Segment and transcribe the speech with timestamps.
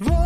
[0.00, 0.23] Voces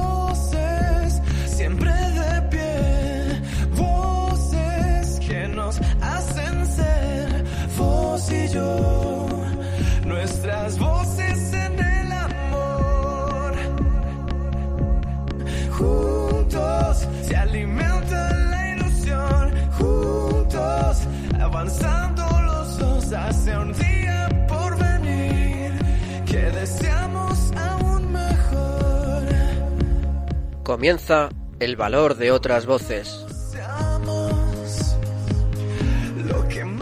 [30.69, 31.31] Comienza
[31.61, 33.25] el valor de otras voces,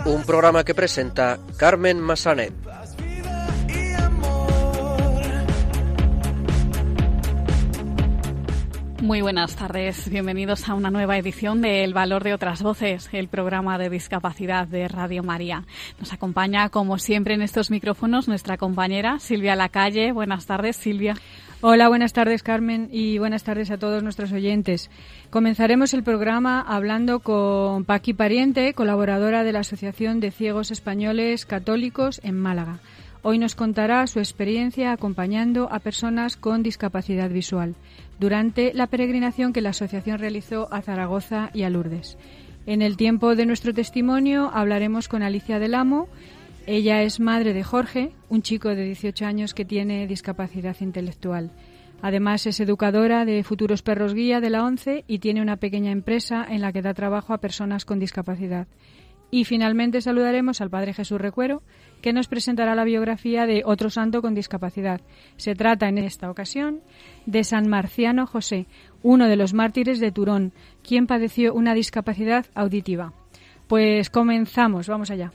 [0.05, 2.53] un programa que presenta Carmen Massanet.
[9.01, 13.29] Muy buenas tardes, bienvenidos a una nueva edición de El Valor de otras Voces, el
[13.29, 15.65] programa de discapacidad de Radio María.
[16.01, 20.11] Nos acompaña, como siempre, en estos micrófonos nuestra compañera Silvia Lacalle.
[20.11, 21.15] Buenas tardes, Silvia.
[21.69, 24.89] Hola, buenas tardes Carmen y buenas tardes a todos nuestros oyentes.
[25.31, 32.21] Comenzaremos el programa hablando con Paqui Pariente, colaboradora de la Asociación de Ciegos Españoles Católicos
[32.23, 32.79] en Málaga.
[33.23, 37.75] Hoy nos contará su experiencia acompañando a personas con discapacidad visual
[38.21, 42.17] durante la peregrinación que la asociación realizó a Zaragoza y a Lourdes.
[42.67, 46.09] En el tiempo de nuestro testimonio hablaremos con Alicia del Amo.
[46.69, 51.53] Ella es madre de Jorge, un chico de 18 años que tiene discapacidad intelectual.
[52.03, 56.45] Además es educadora de futuros perros guía de la ONCE y tiene una pequeña empresa
[56.49, 58.67] en la que da trabajo a personas con discapacidad.
[59.31, 61.63] Y finalmente saludaremos al Padre Jesús Recuero,
[62.03, 65.01] que nos presentará la biografía de otro santo con discapacidad.
[65.37, 66.81] Se trata en esta ocasión
[67.27, 68.67] de San Marciano José,
[69.03, 73.13] uno de los mártires de Turón, quien padeció una discapacidad auditiva.
[73.69, 75.33] Pues comenzamos, vamos allá.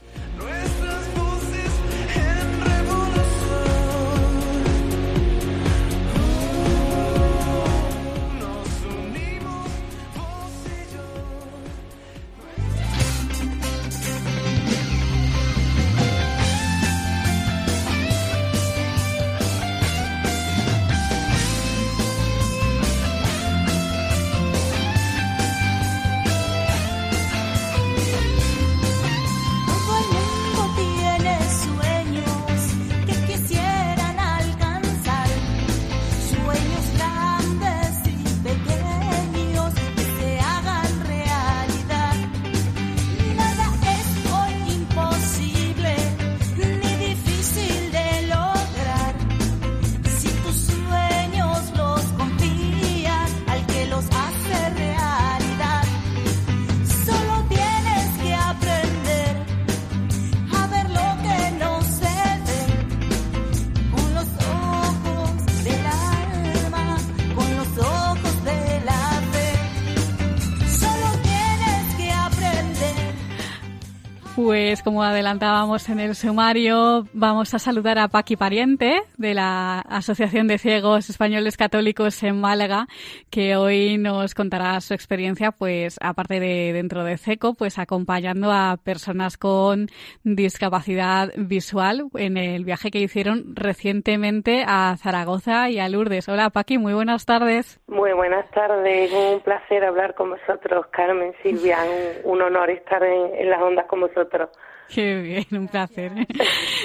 [74.80, 80.56] Como adelantábamos en el sumario, vamos a saludar a Paqui Pariente de la Asociación de
[80.56, 82.86] Ciegos Españoles Católicos en Málaga,
[83.28, 88.78] que hoy nos contará su experiencia, pues aparte de dentro de CECO, pues acompañando a
[88.82, 89.88] personas con
[90.24, 96.28] discapacidad visual en el viaje que hicieron recientemente a Zaragoza y a Lourdes.
[96.30, 97.78] Hola Paqui, muy buenas tardes.
[97.88, 101.78] Muy buenas tardes, un placer hablar con vosotros, Carmen, Silvia,
[102.24, 104.48] un, honor estar en las ondas con vosotros.
[104.94, 106.12] Qué bien, un placer.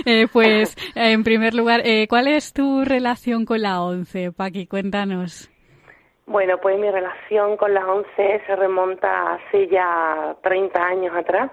[0.05, 4.67] Eh, pues, en primer lugar, eh, ¿cuál es tu relación con la ONCE, Paqui?
[4.67, 5.49] Cuéntanos.
[6.27, 11.51] Bueno, pues mi relación con la ONCE se remonta hace ya 30 años atrás,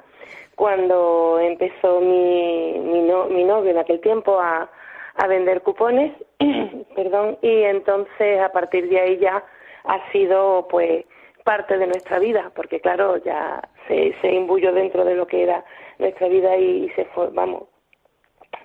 [0.57, 4.71] cuando empezó mi, mi, no- mi novio en aquel tiempo a,
[5.17, 6.13] a vender cupones,
[6.95, 9.43] perdón, y entonces a partir de ahí ya
[9.85, 11.05] ha sido pues
[11.45, 15.65] parte de nuestra vida, porque claro, ya se, se imbuyó dentro de lo que era
[15.99, 17.65] nuestra vida y, se fue, vamos,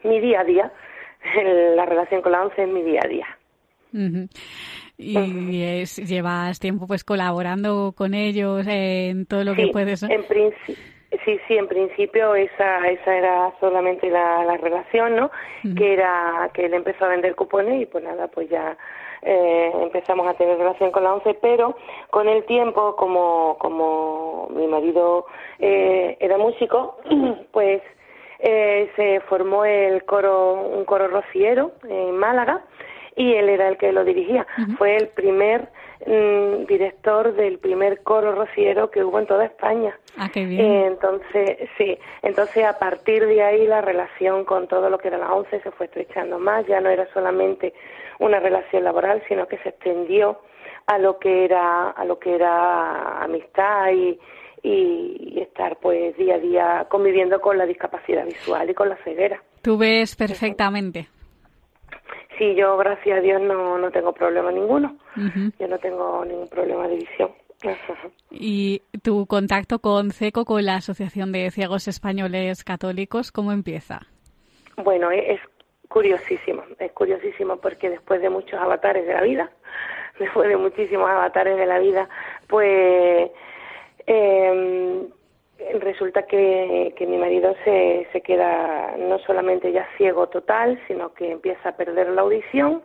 [0.03, 0.71] mi día a día,
[1.75, 3.27] la relación con la ONCE es mi día a día.
[4.97, 10.03] Y es- llevas tiempo pues colaborando con ellos en todo lo que puedes.
[10.03, 10.09] ¿no?
[10.09, 10.23] En
[11.25, 15.31] sí, sí, en principio esa, esa era solamente la, la relación, ¿no?
[15.75, 18.77] Que era que él empezó a vender cupones y pues nada, pues ya
[19.21, 21.75] eh, empezamos a tener relación con la ONCE, pero
[22.09, 25.25] con el tiempo, como, como mi marido
[25.59, 26.97] eh, era músico,
[27.51, 27.81] pues
[28.39, 32.63] eh, se formó el coro, un coro rociero en Málaga
[33.15, 34.47] y él era el que lo dirigía.
[34.77, 35.67] Fue el primer
[36.05, 39.99] mm, director del primer coro rociero que hubo en toda España.
[40.17, 40.61] Ah, qué bien.
[40.61, 45.17] Eh, entonces, sí, entonces a partir de ahí la relación con todo lo que era
[45.17, 47.73] la ONCE se fue estrechando más, ya no era solamente
[48.19, 50.39] una relación laboral, sino que se extendió
[50.85, 54.19] a lo que era a lo que era amistad y,
[54.63, 59.41] y, estar pues día a día conviviendo con la discapacidad visual y con la ceguera.
[59.61, 61.07] Tú ves perfectamente.
[62.37, 64.95] Sí, yo gracias a Dios no, no tengo problema ninguno.
[65.59, 67.31] Yo no tengo ningún problema de visión.
[68.31, 74.01] Y tu contacto con CECO, con la Asociación de Ciegos Españoles Católicos, ¿cómo empieza?
[74.77, 75.41] Bueno, es
[75.89, 79.49] curiosísimo, es curiosísimo porque después de muchos avatares de la vida,
[80.19, 82.07] después de muchísimos avatares de la vida,
[82.47, 83.31] pues
[84.07, 85.07] eh,
[85.81, 91.31] resulta que, que mi marido se, se queda no solamente ya ciego total, sino que
[91.31, 92.81] empieza a perder la audición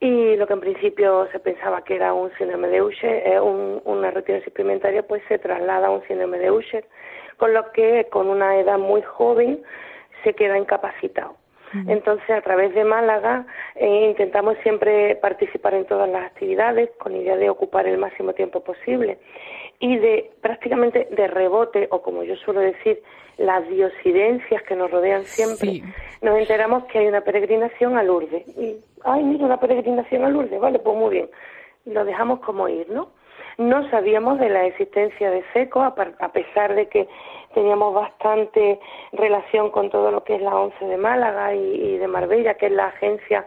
[0.00, 3.80] y lo que en principio se pensaba que era un síndrome de Usher, eh, un-
[3.84, 6.84] una retinosis pigmentaria, pues se traslada a un síndrome de Usher,
[7.38, 9.62] con lo que con una edad muy joven
[10.22, 11.36] se queda incapacitado.
[11.88, 17.36] Entonces, a través de Málaga, eh, intentamos siempre participar en todas las actividades con idea
[17.36, 19.18] de ocupar el máximo tiempo posible
[19.80, 23.02] y de prácticamente de rebote, o como yo suelo decir,
[23.38, 25.84] las diosidencias que nos rodean siempre, Sí.
[26.22, 28.46] nos enteramos que hay una peregrinación a Lourdes.
[28.56, 31.30] Y, ay, mira, una peregrinación a Lourdes, vale, pues muy bien.
[31.86, 33.08] Lo dejamos como ir, ¿no?
[33.58, 37.08] No sabíamos de la existencia de SECO, a, pesar de que
[37.54, 38.80] teníamos bastante
[39.12, 42.66] relación con todo lo que es la ONCE de Málaga y, y de Marbella, que
[42.66, 43.46] es la agencia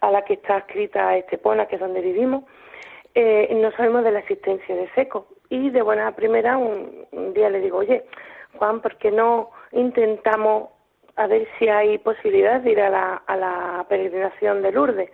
[0.00, 2.44] a la que está escrita Estepona, que es donde vivimos.
[3.14, 5.26] Eh, no sabemos de la existencia de SECO.
[5.50, 8.04] Y de buena primera, un, un día le digo, oye,
[8.58, 10.70] Juan, ¿por qué no intentamos
[11.16, 15.10] a ver si hay posibilidad de ir a la, a la peregrinación de Lourdes?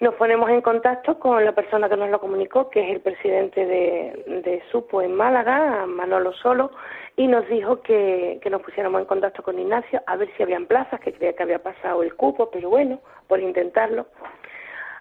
[0.00, 3.66] Nos ponemos en contacto con la persona que nos lo comunicó, que es el presidente
[3.66, 6.70] de, de SUPO en Málaga, Manolo Solo,
[7.16, 10.64] y nos dijo que, que nos pusiéramos en contacto con Ignacio a ver si habían
[10.64, 14.06] plazas, que creía que había pasado el cupo, pero bueno, por intentarlo.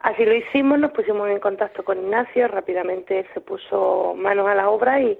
[0.01, 4.56] Así lo hicimos, nos pusimos en contacto con Ignacio, rápidamente él se puso manos a
[4.56, 5.18] la obra y,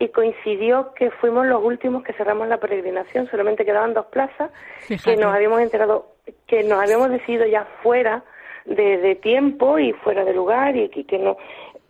[0.00, 4.50] y coincidió que fuimos los últimos que cerramos la peregrinación, solamente quedaban dos plazas,
[4.80, 5.16] Fíjate.
[5.16, 6.08] que nos habíamos enterado,
[6.46, 8.22] que nos habíamos decidido ya fuera
[8.66, 11.36] de, de tiempo y fuera de lugar y, que- que no,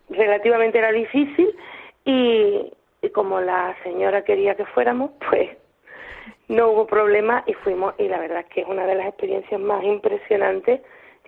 [0.09, 1.55] relativamente era difícil
[2.03, 5.49] y, y como la señora quería que fuéramos, pues
[6.47, 9.59] no hubo problema y fuimos y la verdad es que es una de las experiencias
[9.59, 10.81] más impresionantes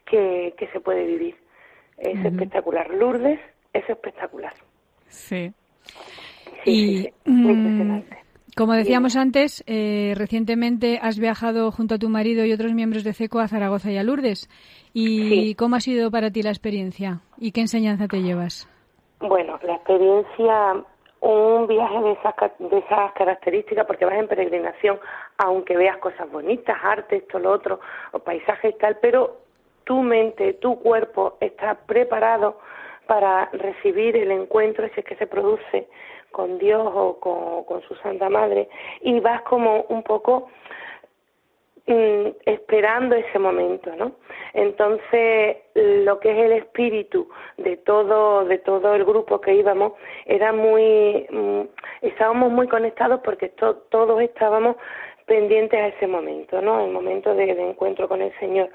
[0.05, 1.35] que, que se puede vivir.
[1.97, 2.89] Es espectacular.
[2.91, 3.39] Lourdes
[3.73, 4.53] es espectacular.
[5.09, 5.51] Sí.
[6.63, 8.17] Sí, y sí, sí, muy mm, impresionante.
[8.57, 13.13] Como decíamos antes, eh, recientemente has viajado junto a tu marido y otros miembros de
[13.13, 14.49] CECO a Zaragoza y a Lourdes.
[14.93, 15.55] ¿Y Sí.
[15.55, 17.19] cómo ha sido para ti la experiencia?
[17.37, 18.67] ¿Y qué enseñanza te llevas?
[19.19, 20.83] Bueno, la experiencia,
[21.21, 24.99] un viaje de esas, de esas características, porque vas en peregrinación,
[25.37, 27.79] aunque veas cosas bonitas, arte, esto, lo otro,
[28.11, 29.37] o paisajes y tal, pero
[29.83, 32.59] tu mente, tu cuerpo está preparado
[33.07, 35.87] para recibir el encuentro, si es que se produce,
[36.37, 37.17] con Dios o
[37.65, 38.69] con, su Santa Madre,
[39.01, 40.49] y vas como un poco
[41.87, 44.11] mm, esperando ese momento, ¿no?
[44.53, 49.93] Entonces, lo que es el espíritu de todo, de todo el grupo que íbamos,
[50.25, 51.61] era muy, mm,
[52.03, 54.75] estábamos muy conectados porque to- todos estábamos
[55.25, 56.85] pendientes a ese momento, ¿no?
[56.85, 58.69] El momento de, de encuentro con el Señor.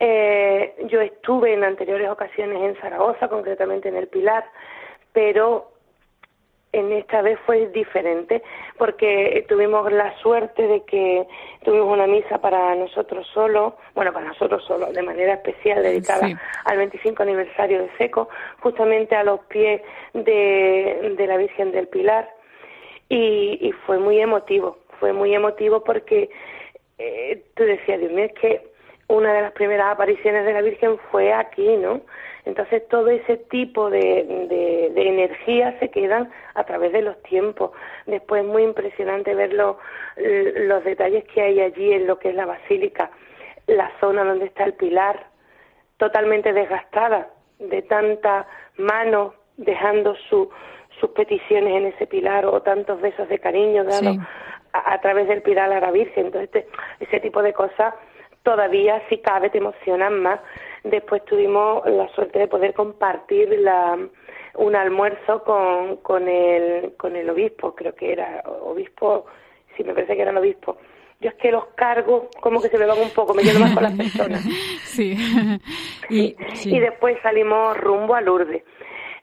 [0.00, 4.44] Eh, yo estuve en anteriores ocasiones en Zaragoza, concretamente en el Pilar,
[5.12, 5.73] pero
[6.74, 8.42] en esta vez fue diferente
[8.78, 11.26] porque tuvimos la suerte de que
[11.64, 16.34] tuvimos una misa para nosotros solos, bueno, para nosotros solos, de manera especial dedicada Sí.
[16.64, 18.28] al 25 aniversario de SECO,
[18.60, 19.80] justamente a los pies
[20.12, 22.28] de, de la Virgen del Pilar
[23.08, 26.30] y, y fue muy emotivo, fue muy emotivo porque
[26.98, 28.73] eh, tú decías, Dios mío, es que
[29.08, 32.00] una de las primeras apariciones de la Virgen fue aquí, ¿no?
[32.46, 34.00] Entonces todo ese tipo de,
[34.48, 37.70] de, de energía se quedan a través de los tiempos.
[38.06, 39.78] Después es muy impresionante ver lo-
[40.16, 43.10] los detalles que hay allí en lo que es la basílica,
[43.66, 45.26] la zona donde está el pilar,
[45.96, 48.46] totalmente desgastada de tanta
[48.76, 50.50] mano dejando su,
[51.00, 54.20] sus peticiones en ese pilar o tantos besos de cariño dados Sí.
[54.72, 56.26] a, a través del pilar a la Virgen.
[56.26, 56.68] Entonces, este-
[57.00, 57.94] ese tipo de cosas
[58.44, 60.38] todavía, si cabe, te emocionan más.
[60.84, 63.98] Después tuvimos la suerte de poder compartir la,
[64.56, 69.26] un almuerzo con, con, el, con el obispo, creo que era obispo,
[69.76, 70.76] sí, me parece que era el obispo.
[71.20, 73.74] Yo es que los cargos como que se me van un poco, me llevo más
[73.74, 74.44] con las personas.
[74.84, 75.16] Sí.
[76.08, 76.76] Y, Sí.
[76.76, 78.62] Y después salimos rumbo a Lourdes.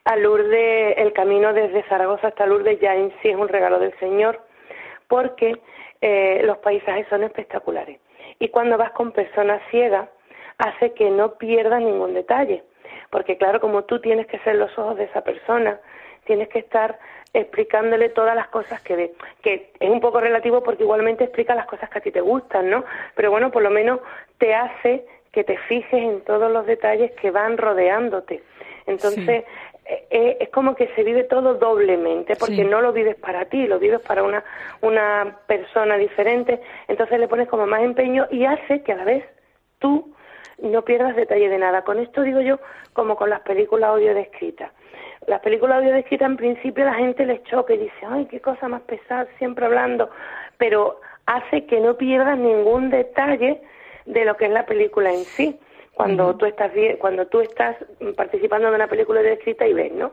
[0.04, 3.98] A Lourdes, el camino desde Zaragoza hasta Lourdes ya en sí es un regalo del
[4.00, 4.42] Señor,
[5.08, 5.62] porque
[6.02, 8.00] eh, los paisajes son espectaculares.
[8.42, 10.10] Y cuando vas con personas ciegas,
[10.58, 12.64] hace que no pierdas ningún detalle.
[13.12, 15.80] Porque claro, como tú tienes que ser los ojos de esa persona,
[16.26, 16.98] tienes que estar
[17.34, 21.68] explicándole todas las cosas que ve, que es un poco relativo porque igualmente explica las
[21.68, 22.84] cosas que a ti te gustan, ¿no?
[23.16, 24.00] Pero bueno, por lo menos
[24.40, 28.42] te hace que te fijes en todos los detalles que van rodeándote.
[28.88, 29.46] Entonces,
[30.10, 32.64] es como que se vive todo doblemente, porque Sí.
[32.64, 34.44] no lo vives para ti, lo vives para una,
[34.82, 39.24] una persona diferente, entonces le pones como más empeño y hace que a la vez
[39.80, 40.14] tú
[40.62, 41.84] no pierdas detalle de nada.
[41.84, 42.60] Con esto digo yo
[42.94, 44.72] como con las películas audio descritas.
[45.28, 48.68] Las películas audio descritas en principio la gente les choca y dice, ay, qué cosa
[48.68, 50.10] más pesada, siempre hablando,
[50.58, 53.62] pero hace que no pierdas ningún detalle
[54.06, 55.60] de lo que es la película en sí.
[55.94, 57.76] Cuando tú estás cuando tú estás
[58.16, 60.12] participando de una película descrita y ves, ¿no?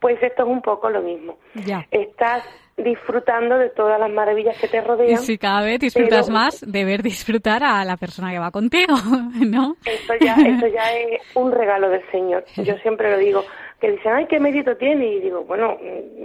[0.00, 1.38] Pues esto es un poco lo mismo.
[1.54, 1.86] Ya.
[1.90, 2.44] Estás
[2.76, 5.18] disfrutando de todas las maravillas que te Y rodean.
[5.18, 8.94] si cada vez disfrutas Pero- más de ver disfrutar a la persona que va contigo,
[9.46, 9.76] ¿no?
[9.84, 12.44] Esto ya, esto ya es un regalo del Señor.
[12.56, 13.44] Yo siempre lo digo,
[13.80, 15.06] que dicen, ay, ¿qué mérito tiene?
[15.06, 15.76] Y digo, bueno,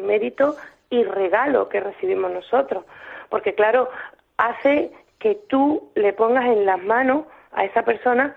[0.04, 0.56] mérito
[0.92, 2.86] y regalo que recibimos nosotros.
[3.30, 3.90] Porque claro,
[4.38, 8.36] hace que tú le pongas en las manos a esa persona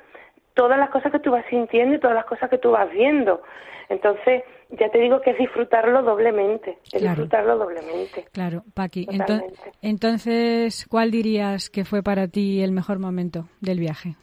[0.56, 3.40] todas las cosas que tú vas sintiendo y todas las cosas que tú vas viendo.
[3.88, 7.22] Entonces, ya te digo que es disfrutarlo doblemente, es Claro.
[7.22, 8.24] disfrutarlo doblemente.
[8.32, 9.06] Claro, Paqui.
[9.06, 9.40] Ento-
[9.82, 14.16] entonces, ¿cuál dirías que fue para ti el mejor momento del viaje?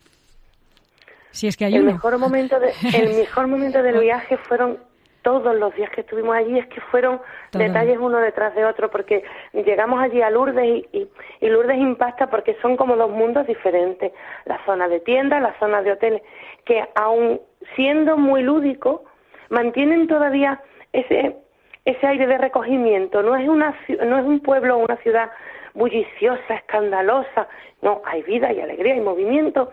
[1.31, 1.93] Si es que hay el uno.
[1.93, 4.77] mejor momento de- el mejor momento del viaje fueron
[5.23, 7.63] todos los días que estuvimos allí es que fueron Todo.
[7.63, 11.07] detalles uno detrás de otro porque llegamos allí a Lourdes y, y,
[11.41, 14.11] y Lourdes impacta porque son como dos mundos diferentes.
[14.45, 16.21] La zona de tiendas la zona de hoteles
[16.65, 17.41] que aun
[17.75, 19.03] siendo muy lúdico
[19.49, 20.61] mantienen todavía
[20.91, 21.37] ese
[21.85, 23.23] ese aire de recogimiento.
[23.23, 23.75] No es una
[24.05, 25.31] no es un pueblo o una ciudad
[25.73, 27.47] bulliciosa escandalosa.
[27.81, 29.71] No hay vida y alegría y movimiento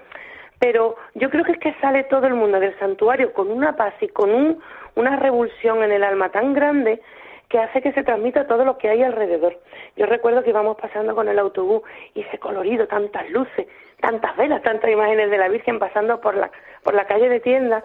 [0.60, 3.94] pero yo creo que es que sale todo el mundo del santuario con una paz
[4.00, 4.62] y con un,
[4.94, 7.00] una revulsión en el alma tan grande
[7.48, 9.58] que hace que se transmita todo lo que hay alrededor.
[9.96, 11.82] Yo recuerdo que íbamos pasando con el autobús
[12.14, 13.66] y ese colorido, tantas luces,
[14.00, 16.50] tantas velas, tantas imágenes de la Virgen pasando por la,
[16.84, 17.82] por la calle de tiendas,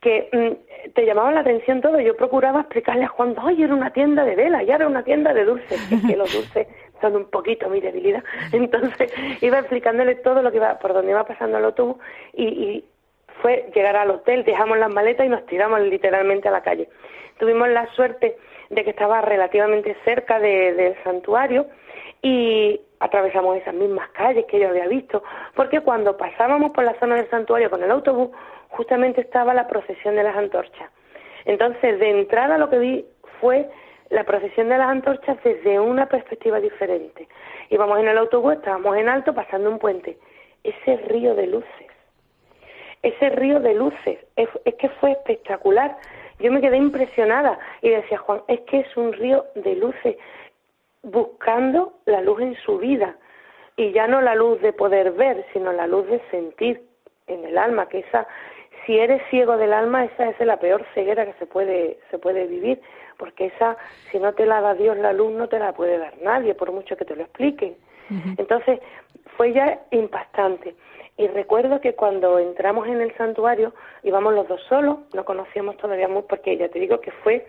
[0.00, 2.00] que mm, te llamaban la atención todo.
[2.00, 5.32] Yo procuraba explicarle a Juan, ay, era una tienda de velas, ya era una tienda
[5.32, 5.92] de dulces.
[5.92, 6.66] Es que los dulces
[7.02, 8.24] son un poquito mi debilidad.
[8.52, 11.96] Entonces iba explicándole todo lo que iba, por donde iba pasando el autobús
[12.32, 12.84] y, y
[13.42, 16.88] fue llegar al hotel, dejamos las maletas y nos tiramos literalmente a la calle.
[17.38, 18.36] Tuvimos la suerte
[18.70, 21.66] de que estaba relativamente cerca de- del santuario
[22.22, 25.22] y atravesamos esas mismas calles que yo había visto,
[25.56, 28.30] porque cuando pasábamos por la zona del santuario con el autobús,
[28.68, 30.88] justamente estaba la procesión de las antorchas.
[31.44, 33.04] Entonces, de entrada lo que vi
[33.40, 33.68] fue
[34.12, 37.26] la procesión de las antorchas desde una perspectiva diferente.
[37.70, 40.18] Íbamos en el autobús, estábamos en alto pasando un puente.
[40.62, 41.86] Ese río de luces,
[43.02, 45.96] ese río de luces, es, es que fue espectacular.
[46.40, 50.16] Yo me quedé impresionada y decía, Juan, es que es un río de luces
[51.02, 53.16] buscando la luz en su vida
[53.76, 56.82] y ya no la luz de poder ver, sino la luz de sentir
[57.28, 58.28] en el alma, que esa
[58.84, 62.46] si eres ciego del alma, esa es la peor ceguera que se puede se puede
[62.46, 62.80] vivir,
[63.18, 63.76] porque esa
[64.10, 66.72] si no te la da Dios la luz no te la puede dar nadie, por
[66.72, 67.76] mucho que te lo expliquen.
[68.36, 68.80] Entonces,
[69.36, 70.74] fue ya impactante.
[71.16, 76.08] Y recuerdo que cuando entramos en el santuario íbamos los dos solos, no conocíamos todavía
[76.08, 77.46] mucho, porque ya te digo que fue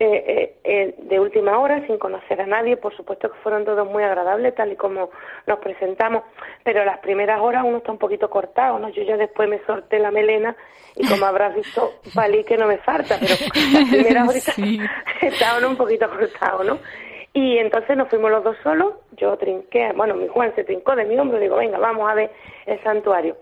[0.00, 2.76] eh, eh, eh, de última hora, sin conocer a nadie.
[2.76, 5.10] Por supuesto que fueron todos muy agradables, tal y como
[5.46, 6.24] nos presentamos,
[6.64, 8.88] pero las primeras horas uno está un poquito cortado, ¿no?
[8.88, 10.56] Yo ya después me sorté la melena
[10.96, 13.34] y como habrás visto, valí que no me falta, pero
[13.72, 14.80] las primeras horitas Sí.
[15.22, 16.78] estaban un poquito cortados, ¿no?
[17.32, 21.04] Y entonces nos fuimos los dos solos, yo trinqué, bueno, mi Juan se trincó de
[21.04, 22.30] mi hombro, digo, venga, vamos a ver
[22.66, 23.36] el santuario.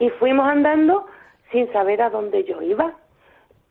[0.00, 1.06] Y fuimos andando
[1.52, 2.94] sin saber a dónde yo iba.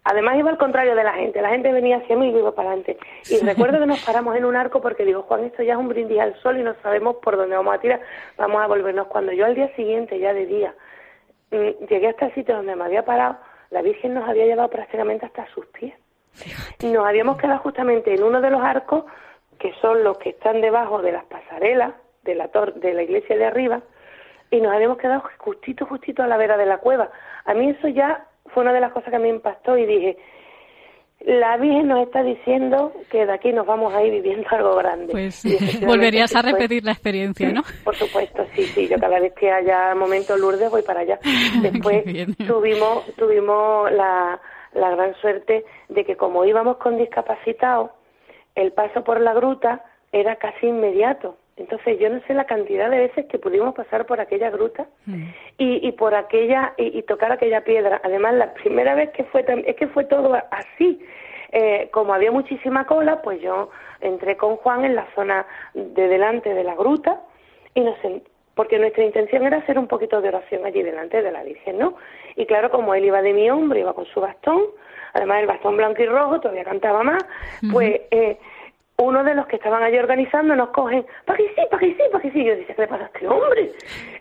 [0.10, 2.56] Además iba al contrario de la gente, la gente venía hacia mí y yo iba
[2.56, 2.98] para adelante.
[3.30, 5.88] Y recuerdo que nos paramos en un arco porque digo, Juan, esto ya es un
[5.88, 8.02] brindis al sol y no sabemos por dónde vamos a tirar,
[8.36, 9.06] vamos a volvernos.
[9.06, 10.74] Cuando yo al día siguiente, ya de día,
[11.52, 13.38] mm, llegué hasta el sitio donde me había parado,
[13.70, 15.94] la Virgen nos había llevado prácticamente hasta sus pies.
[16.82, 19.04] Nos habíamos quedado justamente en uno de los arcos,
[19.60, 23.38] que son los que están debajo de las pasarelas de la, tor de la iglesia
[23.38, 23.82] de arriba,
[24.50, 27.12] y nos habíamos quedado justito, justito a la vera de la cueva.
[27.46, 30.18] A mí eso ya fue una de las cosas que me impactó y dije,
[31.22, 35.12] la Virgen nos está diciendo que de aquí nos vamos a ir viviendo algo grande.
[35.12, 35.44] Pues
[35.86, 37.64] volverías a repetir la experiencia, ¿no?
[37.84, 38.88] Por supuesto, sí, sí.
[38.88, 41.20] Yo cada vez que haya momento Lourdes voy para allá.
[41.62, 42.04] Después
[42.48, 44.40] tuvimos tuvimos la,
[44.74, 47.92] la gran suerte de que como íbamos con discapacitados,
[48.56, 51.38] el paso por la gruta era casi inmediato.
[51.60, 54.88] Entonces yo no sé la cantidad de veces que pudimos pasar por aquella gruta
[55.58, 58.00] y, y por aquella y, y tocar aquella piedra.
[58.04, 61.00] Además la primera vez que fue es que fue todo así.
[61.52, 63.70] Eh, como había muchísima cola, pues yo
[64.02, 67.20] entré con Juan en la zona de delante de la gruta
[67.74, 68.22] y nos sen-
[68.54, 71.96] porque nuestra intención era hacer un poquito de oración allí delante de la Virgen, ¿no?
[72.36, 74.62] Y claro, como él iba de mi hombro, iba con su bastón,
[75.14, 77.24] además el bastón blanco y rojo, todavía cantaba más,
[77.72, 78.38] pues eh,
[79.02, 82.02] uno de los que estaban allí organizando nos cogen, para que sí, para que sí,
[82.12, 82.44] para que sí.
[82.44, 83.72] Yo decía, ¿qué le pasa a este hombre?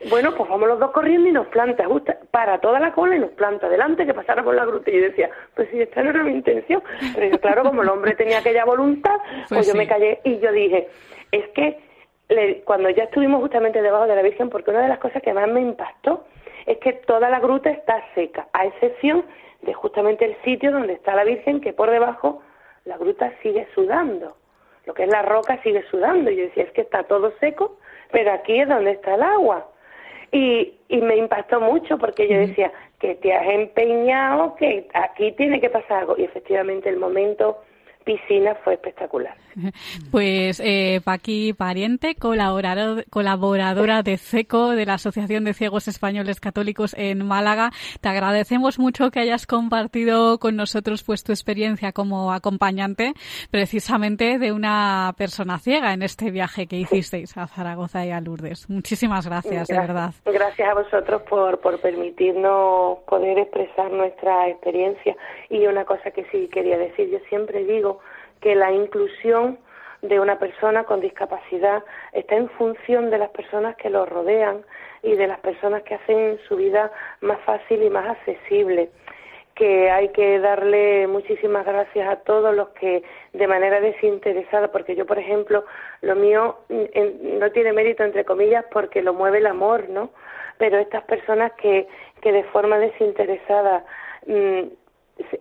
[0.08, 3.18] Bueno, pues vamos los dos corriendo y nos planta, justo, para toda la cola y
[3.18, 4.90] nos planta delante que pasara por la gruta.
[4.90, 6.82] Y yo decía, pues sí, esta no era mi intención.
[7.14, 9.78] Pero yo, claro, como el hombre tenía aquella voluntad, pues, Pues yo sí.
[9.78, 10.88] me callé y yo dije,
[11.32, 11.78] es que
[12.28, 15.32] le- cuando ya estuvimos justamente debajo de la Virgen, porque una de las cosas que
[15.32, 16.24] más me impactó
[16.66, 19.24] es que toda la gruta está seca, a excepción
[19.62, 22.42] de justamente el sitio donde está la Virgen, que por debajo
[22.84, 24.36] la gruta sigue sudando.
[24.88, 26.30] Lo que es la roca sigue sudando.
[26.30, 27.76] Y yo decía, es que está todo seco,
[28.10, 29.68] pero aquí es donde está el agua.
[30.32, 35.60] Y, y me impactó mucho porque yo decía, que te has empeñado, que aquí tiene
[35.60, 36.14] que pasar algo.
[36.16, 37.58] Y efectivamente el momento
[38.08, 39.34] piscina fue espectacular.
[40.10, 46.94] Pues eh, Paqui Pariente, colaborador- colaboradora de CECO, de la Asociación de Ciegos Españoles Católicos
[46.96, 53.12] en Málaga, te agradecemos mucho que hayas compartido con nosotros pues tu experiencia como acompañante
[53.50, 58.70] precisamente de una persona ciega en este viaje que hicisteis a Zaragoza y a Lourdes.
[58.70, 60.14] Muchísimas gracias, de verdad.
[60.24, 65.16] Gracias a vosotros por, por permitirnos poder expresar nuestra experiencia.
[65.50, 67.97] Y una cosa que sí quería decir, yo siempre digo
[68.40, 69.58] que la inclusión
[70.02, 74.62] de una persona con discapacidad está en función de las personas que lo rodean
[75.02, 78.90] y de las personas que hacen su vida más fácil y más accesible
[79.58, 83.02] que hay que darle muchísimas gracias a todos los que
[83.32, 85.64] de manera desinteresada, porque yo, por ejemplo,
[86.00, 90.10] lo mío en- no tiene mérito, entre comillas, porque lo mueve el amor, ¿no?
[90.58, 91.88] Pero estas personas que,
[92.22, 93.84] que de forma desinteresada
[94.26, 94.62] mm,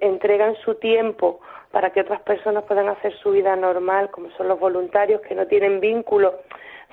[0.01, 1.39] entregan su tiempo
[1.71, 5.45] para que otras personas puedan hacer su vida normal, como son los voluntarios que no
[5.47, 6.33] tienen vínculos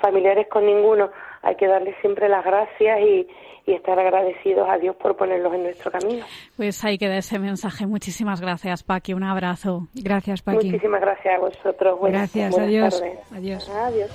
[0.00, 1.10] familiares con ninguno,
[1.42, 3.28] hay que darles siempre las gracias y,
[3.66, 6.24] y estar agradecidos a Dios por ponerlos en nuestro camino.
[6.56, 7.86] Pues ahí queda ese mensaje.
[7.86, 9.14] Muchísimas gracias, Paqui.
[9.14, 9.86] Un abrazo.
[9.94, 10.66] Gracias, Paqui.
[10.66, 11.98] Muchísimas gracias a vosotros.
[11.98, 13.00] Buenas, Gracias, buenas adiós.
[13.00, 13.32] tardes.
[13.32, 13.70] Adiós.
[13.70, 14.10] Adiós.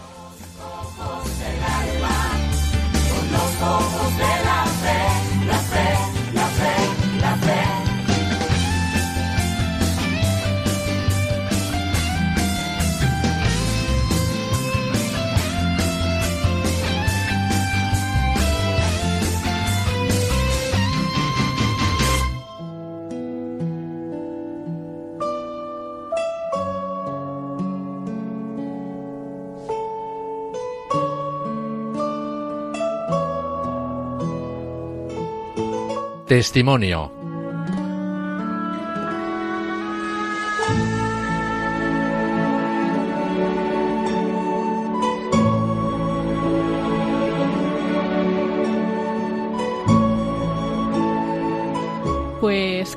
[36.29, 37.18] Testimonio.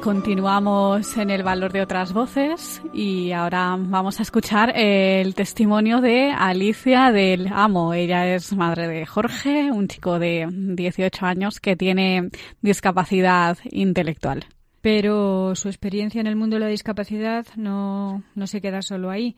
[0.02, 6.32] Continuamos en el valor de otras voces y ahora vamos a escuchar el testimonio de
[6.32, 7.94] Alicia del Amo.
[7.94, 12.30] Ella es madre de Jorge, un chico de 18 años que tiene
[12.62, 14.44] discapacidad intelectual.
[14.80, 19.36] Pero su experiencia en el mundo de la discapacidad no, no se queda solo ahí.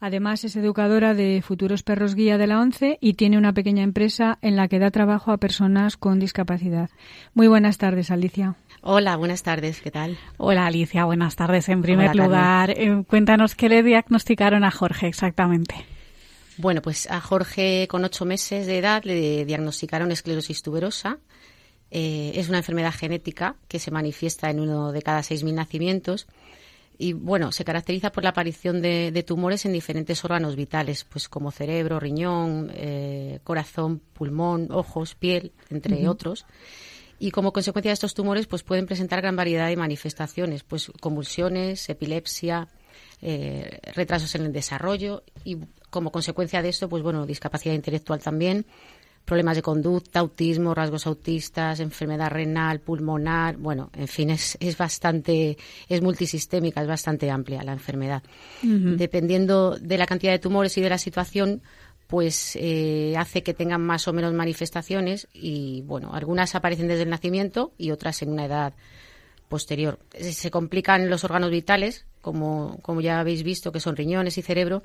[0.00, 4.38] Además, es educadora de futuros perros guía de la ONCE y tiene una pequeña empresa
[4.40, 6.88] en la que da trabajo a personas con discapacidad.
[7.34, 8.56] Muy buenas tardes, Alicia.
[8.88, 10.16] Hola, buenas tardes, ¿qué tal?
[10.36, 11.68] Hola Alicia, buenas tardes.
[11.68, 15.74] En primer Hola, lugar, eh, cuéntanos qué le diagnosticaron a Jorge exactamente.
[16.56, 21.18] Bueno, pues a Jorge con ocho meses de edad le diagnosticaron esclerosis tuberosa.
[21.90, 26.28] Eh, es una enfermedad genética que se manifiesta en uno de cada seis mil nacimientos
[26.96, 31.28] y bueno, se caracteriza por la aparición de, de tumores en diferentes órganos vitales, pues
[31.28, 36.46] como cerebro, riñón, eh, corazón, pulmón, ojos, piel, entre otros.
[37.18, 41.88] Y como consecuencia de estos tumores, pues pueden presentar gran variedad de manifestaciones, pues convulsiones,
[41.88, 42.68] epilepsia,
[43.22, 45.56] eh, retrasos en el desarrollo y
[45.88, 48.66] como consecuencia de esto, pues bueno, discapacidad intelectual también,
[49.24, 55.56] problemas de conducta, autismo, rasgos autistas, enfermedad renal, pulmonar, bueno, en fin, es, es bastante,
[55.88, 58.22] es multisistémica, es bastante amplia la enfermedad.
[58.62, 61.62] Dependiendo de la cantidad de tumores y de la situación,
[62.06, 67.10] pues eh, hace que tengan más o menos manifestaciones y bueno, algunas aparecen desde el
[67.10, 68.74] nacimiento y otras en una edad
[69.48, 69.98] posterior.
[70.18, 74.82] Se complican los órganos vitales, como, como ya habéis visto, que son riñones y cerebro,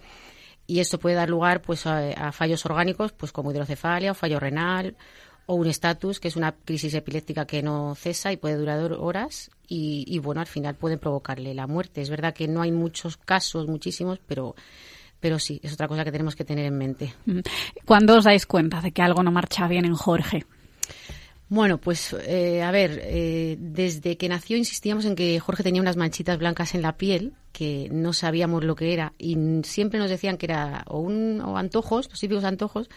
[0.67, 4.39] y esto puede dar lugar pues a, a fallos orgánicos pues como hidrocefalia o fallo
[4.39, 4.95] renal
[5.47, 9.49] o un estatus que es una crisis epiléptica que no cesa y puede durar horas
[9.67, 13.17] y, y, bueno al final pueden provocarle la muerte es verdad que no hay muchos
[13.17, 14.55] casos muchísimos pero
[15.21, 17.13] pero sí es otra cosa que tenemos que tener en mente
[17.85, 20.45] ¿Cuándo os dais cuenta de que algo no marcha bien en Jorge?
[21.47, 25.97] Bueno, pues eh, a ver, eh, desde que nació insistíamos en que Jorge tenía unas
[25.97, 30.37] manchitas blancas en la piel que no sabíamos lo que era y siempre nos decían
[30.37, 32.89] que era o, un, o antojos, los típicos antojos,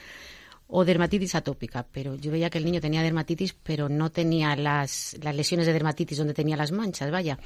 [0.68, 1.84] o dermatitis atópica.
[1.90, 5.72] Pero yo veía que el niño tenía dermatitis, pero no tenía las, las lesiones de
[5.72, 7.38] dermatitis donde tenía las manchas, vaya.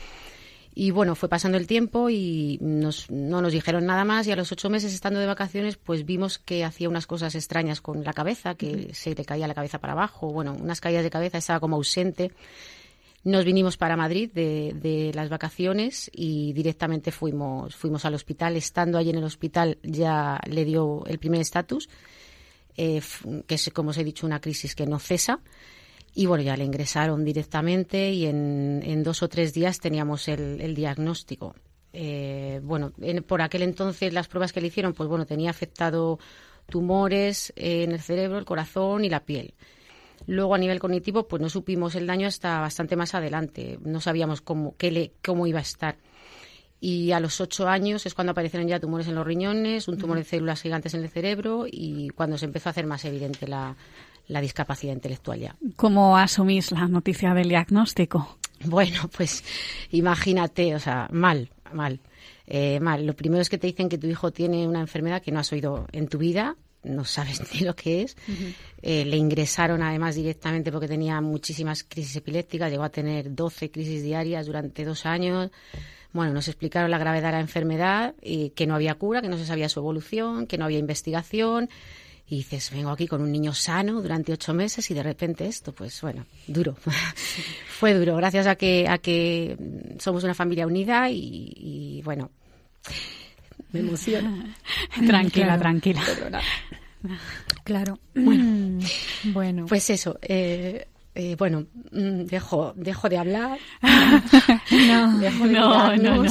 [0.81, 4.37] Y bueno, fue pasando el tiempo y nos- no nos dijeron nada más y a
[4.37, 8.13] los ocho meses estando de vacaciones pues vimos que hacía unas cosas extrañas con la
[8.13, 11.59] cabeza, que se le caía la cabeza para abajo, bueno, unas caídas de cabeza, estaba
[11.59, 12.31] como ausente.
[13.25, 18.55] Nos vinimos para Madrid de, de las vacaciones y directamente fuimos, fuimos al hospital.
[18.57, 21.89] Estando allí en el hospital ya le dio el primer estatus,
[22.77, 23.03] eh,
[23.49, 25.41] que es, como os he dicho, una crisis que no cesa.
[26.15, 30.61] Y bueno, ya le ingresaron directamente y en, en dos o tres días teníamos el,
[30.61, 31.55] el diagnóstico.
[31.93, 36.19] Eh, bueno, en- por aquel entonces las pruebas que le hicieron, pues bueno, tenía afectado
[36.69, 39.55] tumores eh, en el cerebro, el corazón y la piel.
[40.27, 43.79] Luego, a nivel cognitivo, pues no supimos el daño hasta bastante más adelante.
[43.85, 45.97] No sabíamos cómo, qué le, cómo iba a estar.
[46.81, 50.17] Y a los ocho años es cuando aparecieron ya tumores en los riñones, un tumor
[50.19, 53.77] de células gigantes en el cerebro y cuando se empezó a hacer más evidente la,
[54.29, 55.57] la discapacidad intelectual ya.
[55.77, 58.39] ¿Cómo asumís la noticia del diagnóstico?
[58.65, 59.45] Bueno, pues
[59.91, 62.01] imagínate, o sea, mal, mal,
[62.47, 63.07] eh, mal.
[63.07, 65.53] Lo primero es que te dicen que tu hijo tiene una enfermedad que no has
[65.53, 68.17] oído en tu vida, no sabes ni lo que es.
[68.83, 74.03] Eh, le ingresaron además directamente porque tenía muchísimas crisis epilépticas, llegó a tener 12 crisis
[74.03, 75.51] diarias durante dos años.
[76.13, 79.37] Bueno, nos explicaron la gravedad de la enfermedad y que no había cura, que no
[79.37, 81.69] se sabía su evolución, que no había investigación.
[82.31, 85.73] Y dices, vengo aquí con un niño sano durante ocho meses y de repente esto,
[85.73, 86.77] pues bueno, duro.
[87.69, 92.31] Fue duro, gracias a que, a que mm, somos una familia unida y, y, bueno,
[93.73, 94.55] me emociona.
[95.07, 95.61] Tranquila, Claro.
[95.61, 96.03] tranquila.
[97.65, 97.99] Claro.
[99.25, 103.59] Bueno, Pues eso, eh, eh, bueno, mm, dejo, dejo de hablar.
[103.83, 106.25] no, dejo de No, no,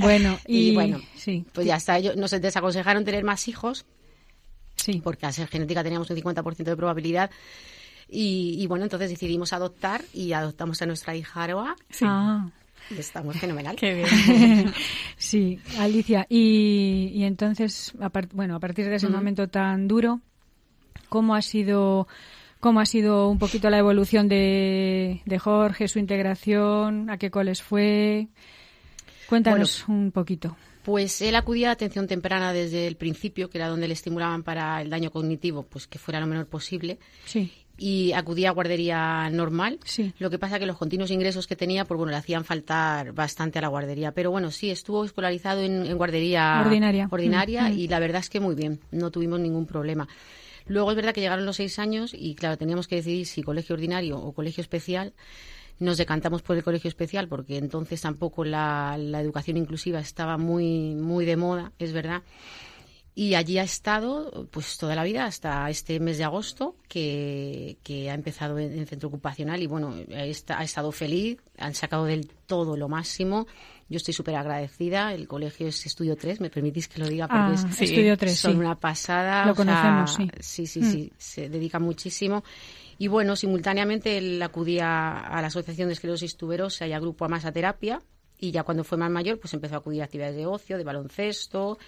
[0.00, 3.86] bueno, y, Y bueno, sí, Pues ya está, ellos nos desaconsejaron tener más hijos
[4.82, 5.00] sí.
[5.02, 7.30] porque al ser genética teníamos un 50% de probabilidad.
[8.08, 12.46] Y, y bueno, entonces decidimos adoptar y adoptamos a nuestra hija Aroa Ah,
[12.90, 13.76] y estamos fenomenal.
[13.76, 14.72] Qué bien.
[15.16, 16.26] sí, Alicia.
[16.28, 20.20] Y, y entonces, a par- bueno, a partir de ese momento tan duro,
[21.08, 22.06] ¿cómo ha sido,
[22.60, 27.62] cómo ha sido un poquito la evolución de, de Jorge, su integración, a qué coles
[27.62, 28.28] fue?
[29.26, 30.54] Cuéntanos un poquito.
[30.82, 34.82] Pues él acudía a atención temprana desde el principio, que era donde le estimulaban para
[34.82, 36.98] el daño cognitivo, pues que fuera lo menor posible.
[37.24, 39.78] Sí, Y acudía a guardería normal.
[39.84, 40.12] Sí.
[40.18, 43.58] Lo que pasa que los continuos ingresos que tenía, pues bueno, le hacían faltar bastante
[43.58, 44.12] a la guardería.
[44.12, 47.08] Pero bueno, sí, estuvo escolarizado en, en guardería Ordinaria.
[47.10, 47.78] ordinaria Mm, mm.
[47.78, 50.06] y la verdad es que muy bien, no tuvimos ningún problema.
[50.66, 53.74] Luego es verdad que llegaron los seis años y claro, teníamos que decidir si colegio
[53.74, 55.12] ordinario o colegio especial.
[55.82, 60.94] Nos decantamos por el colegio especial porque entonces tampoco la, la educación inclusiva estaba muy,
[60.94, 62.22] muy de moda, es verdad.
[63.14, 68.10] Y allí ha estado pues toda la vida hasta este mes de agosto que, que
[68.10, 72.06] ha empezado en, en centro ocupacional y bueno, ha, esta- ha estado feliz, han sacado
[72.06, 73.46] del todo lo máximo.
[73.90, 75.12] Yo estoy súper agradecida.
[75.12, 78.16] El colegio es Estudio 3, me permitís que lo diga porque Ah, es, sí, Estudio
[78.16, 78.58] 3, son sí.
[78.58, 79.44] una pasada.
[79.44, 80.30] Lo sea, conocemos, sí.
[80.40, 80.90] Sí, sí, Mm.
[80.90, 82.42] sí, se dedica muchísimo.
[83.02, 87.28] Y bueno, simultáneamente él acudía a la Asociación de Esclerosis Tuberosa y a Grupo a
[87.28, 88.00] Masa Terapia.
[88.38, 90.84] Y ya cuando fue más mayor, pues empezó a acudir a actividades de ocio, de
[90.84, 91.78] baloncesto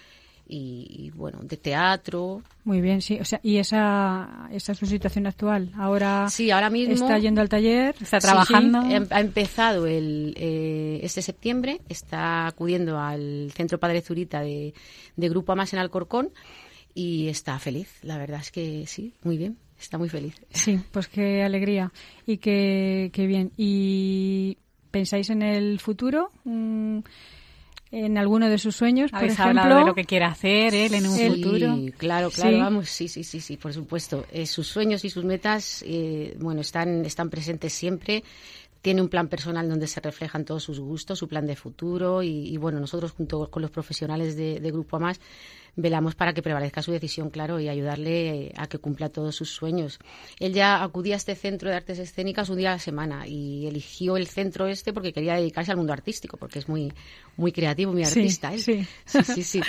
[0.44, 2.42] y, y, bueno, de teatro.
[2.64, 3.20] Muy bien, sí.
[3.20, 5.70] O sea, ¿y esa, esa es su situación actual?
[5.76, 7.94] Ahora Sí, ahora mismo está yendo al taller.
[8.00, 8.82] Está trabajando.
[8.82, 14.74] sí, em- ha empezado el, eh, este septiembre, está acudiendo al Centro Padre Zurita de,
[15.14, 16.32] de Grupo Amas en Alcorcón
[16.92, 18.00] y está feliz.
[18.02, 20.34] La verdad es que sí, muy bien, está muy feliz.
[20.50, 21.92] Sí, pues qué alegría
[22.26, 23.52] y qué, qué bien.
[23.56, 24.58] ¿Y
[24.90, 26.30] pensáis en el futuro?
[26.44, 26.98] Mm,
[27.90, 29.44] ¿En alguno de sus sueños, por ejemplo?
[29.44, 31.78] hablado de lo que quiere hacer él en un Sí, futuro.
[31.96, 32.60] Claro, claro, Sí.
[32.60, 34.26] vamos, sí, sí, sí, sí, por supuesto.
[34.32, 38.24] Eh, sus sueños y sus metas, eh, bueno, están, están presentes siempre.
[38.82, 42.48] Tiene un plan personal donde se reflejan todos sus gustos, su plan de futuro y,
[42.48, 45.20] y, bueno, nosotros junto con los profesionales de, de Grupo Amas
[45.76, 49.98] velamos para que prevalezca su decisión, claro, y ayudarle a que cumpla todos sus sueños.
[50.38, 53.66] Él ya acudía a este centro de artes escénicas un día a la semana y
[53.66, 56.92] eligió el centro este porque quería dedicarse al mundo artístico, porque es muy,
[57.36, 58.52] muy creativo, muy Sí, artista.
[58.52, 58.60] él.
[58.60, 58.86] sí.
[59.06, 59.60] sí, sí, sí.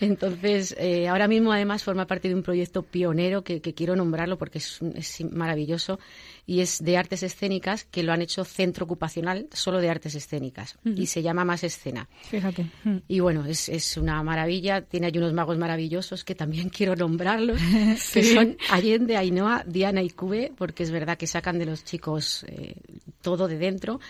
[0.00, 4.38] Entonces, eh, ahora mismo además forma parte de un proyecto pionero que, que quiero nombrarlo
[4.38, 5.98] porque es, es maravilloso
[6.46, 10.76] y es de artes escénicas que lo han hecho centro ocupacional solo de artes escénicas
[10.84, 12.08] y se llama Más Escena.
[12.22, 12.66] Fíjate.
[13.06, 14.82] Y bueno, es, es una maravilla.
[14.82, 17.60] Tiene ahí unos magos maravillosos que también quiero nombrarlos,
[18.12, 22.44] que son Allende, Ainhoa, Diana y Cube, porque es verdad que sacan de los chicos
[22.48, 22.74] eh,
[23.20, 24.00] todo de dentro.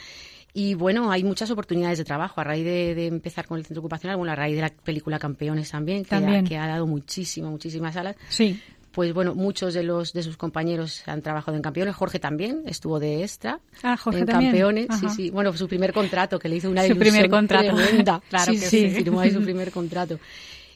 [0.54, 3.80] Y bueno, hay muchas oportunidades de trabajo a raíz de, de empezar con el centro
[3.80, 6.44] ocupacional, bueno, a raíz de la película Campeones también, que, También.
[6.44, 8.16] Ha, que ha dado muchísimo, muchísimas alas.
[8.28, 8.60] Sí.
[8.92, 11.94] Pues bueno, muchos de los de sus compañeros han trabajado en Campeones.
[11.96, 14.50] Jorge también estuvo de extra Ah, Jorge en también.
[14.50, 14.86] Campeones.
[14.90, 15.08] Ajá.
[15.08, 15.30] Sí, sí.
[15.30, 17.74] Bueno, su primer contrato que le hizo una Su ilusión primer contrato.
[17.74, 18.20] tremenda.
[18.28, 18.90] Claro sí, que sí, sí.
[18.90, 20.18] firmó ahí su primer contrato.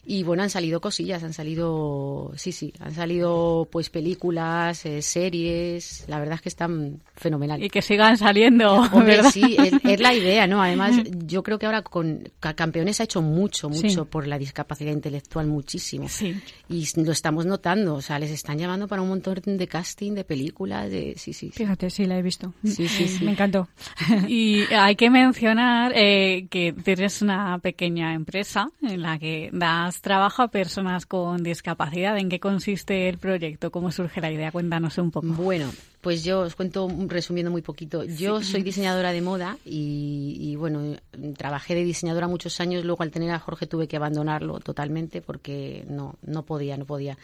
[0.09, 6.05] Y bueno, han salido cosillas, han salido, sí, sí, han salido pues películas, eh, series,
[6.07, 7.65] la verdad es que están fenomenales.
[7.65, 9.31] Y que sigan saliendo, Hombre, ¿verdad?
[9.31, 10.61] sí, es, es la idea, ¿no?
[10.63, 14.07] Además, yo creo que ahora con Ca- Campeones ha hecho mucho, mucho Sí.
[14.09, 16.07] por la discapacidad intelectual, muchísimo.
[16.07, 16.39] Sí.
[16.69, 20.23] Y lo estamos notando, o sea, les están llamando para un montón de casting, de
[20.23, 21.15] películas, de...
[21.17, 21.51] Sí, sí, sí.
[21.51, 22.53] Fíjate, sí, la he visto.
[22.63, 23.25] Sí, sí, sí.
[23.25, 23.67] Me encantó.
[24.29, 30.41] Y hay que mencionar eh, que tienes una pequeña empresa en la que das trabajo
[30.41, 32.17] a personas con discapacidad.
[32.17, 33.71] ¿En qué consiste el proyecto?
[33.71, 34.51] ¿Cómo surge la idea?
[34.51, 35.27] Cuéntanos un poco.
[35.27, 35.69] Bueno,
[36.01, 38.03] pues yo os cuento resumiendo muy poquito.
[38.03, 40.95] Yo soy diseñadora de moda y, y, bueno,
[41.37, 42.85] trabajé de diseñadora muchos años.
[42.85, 47.17] Luego al tener a Jorge tuve que abandonarlo totalmente porque no, no podía, no podía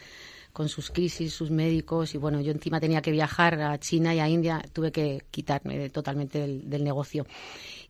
[0.52, 4.20] con sus crisis, sus médicos y bueno, yo encima tenía que viajar a China y
[4.20, 7.26] a India, tuve que quitarme de- totalmente del, del negocio.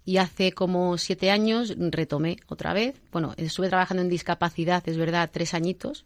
[0.06, 2.94] Y hace como siete años retomé otra vez.
[3.10, 6.04] Bueno, estuve trabajando en discapacidad, es verdad, tres añitos,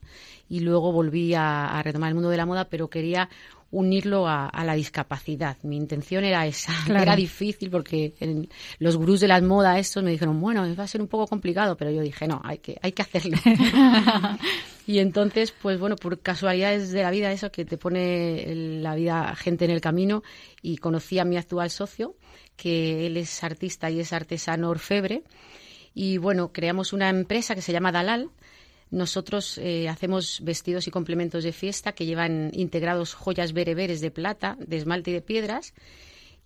[0.49, 3.29] y luego volví a, a retomar el mundo de la moda, pero quería
[3.71, 5.59] unirlo a, a la discapacidad.
[5.63, 6.73] Mi intención era esa.
[6.87, 7.03] Claro.
[7.03, 10.89] Era difícil porque en- los gurús de la moda estos me dijeron, bueno, va a
[10.89, 13.37] ser un poco complicado, pero yo dije, no, hay que, hay que hacerlo.
[14.87, 19.35] y entonces, pues bueno, por casualidades de la vida, eso que te pone la vida
[19.37, 20.23] gente en el camino,
[20.63, 22.15] y conocí a mi actual socio,
[22.59, 25.23] que él es artista y es artesano orfebre,
[25.95, 28.29] y bueno, creamos una empresa que se llama Dalal.
[28.91, 34.57] Nosotros eh, hacemos vestidos y complementos de fiesta que llevan integrados joyas bereberes de plata,
[34.61, 35.73] de esmalte y de piedras.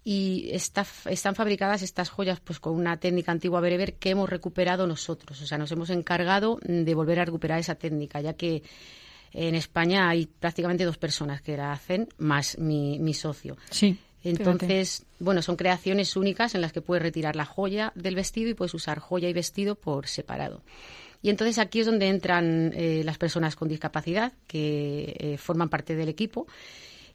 [0.05, 4.87] Y está- están fabricadas estas joyas pues con una técnica antigua bereber que hemos recuperado
[4.87, 5.40] nosotros.
[5.40, 8.62] O sea, nos hemos encargado de volver a recuperar esa técnica, ya que
[9.33, 13.57] en España hay prácticamente dos personas que la hacen, más mi socio.
[13.70, 13.96] Sí.
[14.24, 18.54] Entonces, bueno, son creaciones únicas en las que puedes retirar la joya del vestido y
[18.54, 20.62] puedes usar joya y vestido por separado.
[21.22, 25.94] Y entonces aquí es donde entran eh, las personas con discapacidad que eh, forman parte
[25.94, 26.46] del equipo.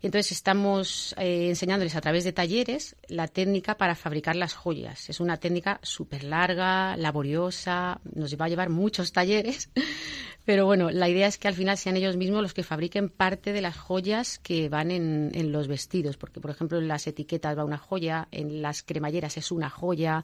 [0.01, 5.09] Entonces estamos eh, enseñándoles a través de talleres la técnica para fabricar las joyas.
[5.09, 9.69] Es una técnica súper larga, laboriosa, nos va a llevar muchos talleres,
[10.45, 13.53] pero bueno, la idea es que al final sean ellos mismos los que fabriquen parte
[13.53, 17.65] de las joyas que van en, los vestidos, porque por ejemplo en las etiquetas va
[17.65, 20.23] una joya, en las cremalleras es una joya,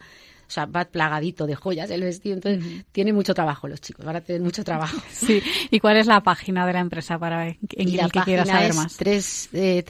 [0.53, 4.21] sea, va plagadito de joyas el vestido, entonces tiene mucho trabajo los chicos, van a
[4.21, 4.97] tener mucho trabajo.
[5.11, 5.41] Sí.
[5.71, 8.69] ¿Y cuál es la página de la empresa para en Y el que quieras saber
[8.71, 8.97] es más?
[8.97, 9.83] tres- eh,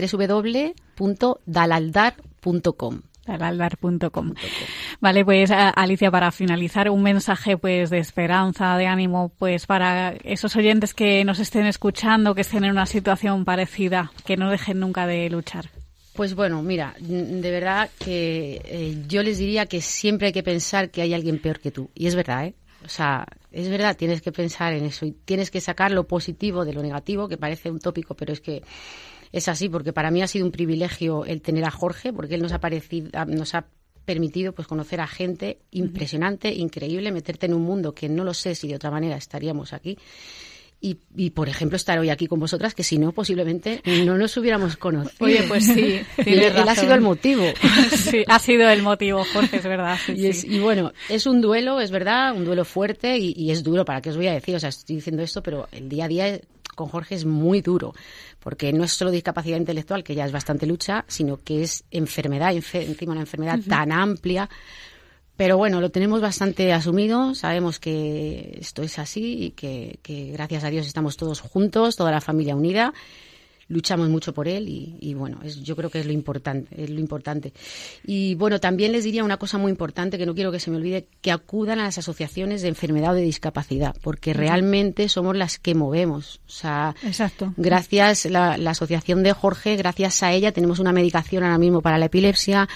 [0.97, 3.01] www.dalaldar.com.
[3.25, 4.33] Dalaldar.com.
[4.99, 10.13] Vale, pues a- Alicia, para finalizar, un mensaje pues de esperanza, de ánimo, pues para
[10.25, 14.81] esos oyentes que nos estén escuchando, que estén en una situación parecida, que no dejen
[14.81, 15.69] nunca de luchar.
[16.13, 20.91] Pues bueno, mira, de verdad que eh, yo les diría que siempre hay que pensar
[20.91, 21.89] que hay alguien peor que tú.
[21.95, 22.53] Y es verdad, ¿eh?
[22.85, 26.65] O sea, es verdad, tienes que pensar en eso y tienes que sacar lo positivo
[26.65, 28.61] de lo negativo, que parece un tópico, pero es que
[29.31, 32.41] es así, porque para mí ha sido un privilegio el tener a Jorge, porque él
[32.41, 33.65] nos ha, parecido, ah, nos ha
[34.05, 38.53] permitido pues conocer a gente impresionante, increíble, meterte en un mundo que no lo sé
[38.53, 39.97] si de otra manera estaríamos aquí.
[40.85, 44.35] Y, y, por ejemplo, estar hoy aquí con vosotras, que si no, posiblemente no nos
[44.35, 45.15] hubiéramos conocido.
[45.25, 47.45] Oye, pues sí, Él, él ha sido el motivo.
[47.95, 49.97] Sí, ha sido el motivo, Jorge, es verdad.
[50.05, 50.47] sí, Y, es- sí.
[50.55, 54.01] y bueno, es un duelo, es verdad, un duelo fuerte y, y es duro, ¿para
[54.01, 54.55] qué os voy a decir?
[54.55, 56.41] O sea, estoy diciendo esto, pero el día a día
[56.75, 57.93] con Jorge es muy duro,
[58.41, 62.51] porque no es solo discapacidad intelectual, que ya es bastante lucha, sino que es enfermedad,
[62.53, 64.49] enfe- encima una enfermedad tan amplia.
[65.35, 70.63] Pero bueno, lo tenemos bastante asumido, sabemos que esto es así y que, que gracias
[70.63, 72.93] a Dios estamos todos juntos, toda la familia unida
[73.67, 76.89] luchamos mucho por él y, y, bueno, es, yo creo que es lo importante, es
[76.89, 77.53] lo importante.
[78.05, 80.77] Y bueno, también les diría una cosa muy importante que no quiero que se me
[80.77, 85.59] olvide, que acudan a las asociaciones de enfermedad o de discapacidad, porque realmente somos las
[85.59, 86.41] que movemos.
[86.47, 87.53] O sea, Exacto.
[87.57, 91.97] gracias la, la asociación de Jorge, gracias a ella tenemos una medicación ahora mismo para
[91.97, 92.67] la epilepsia,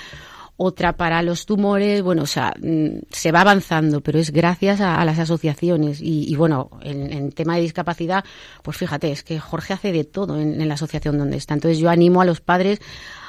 [0.58, 5.00] otra para los tumores, bueno, o sea, mm, se va avanzando, pero es gracias a,
[5.00, 6.02] a las asociaciones.
[6.02, 8.26] Y, y bueno, en, en, tema de discapacidad,
[8.64, 11.54] pues fíjate, es que Jorge hace de todo en, en, la asociación donde está.
[11.54, 12.80] Entonces yo animo a los padres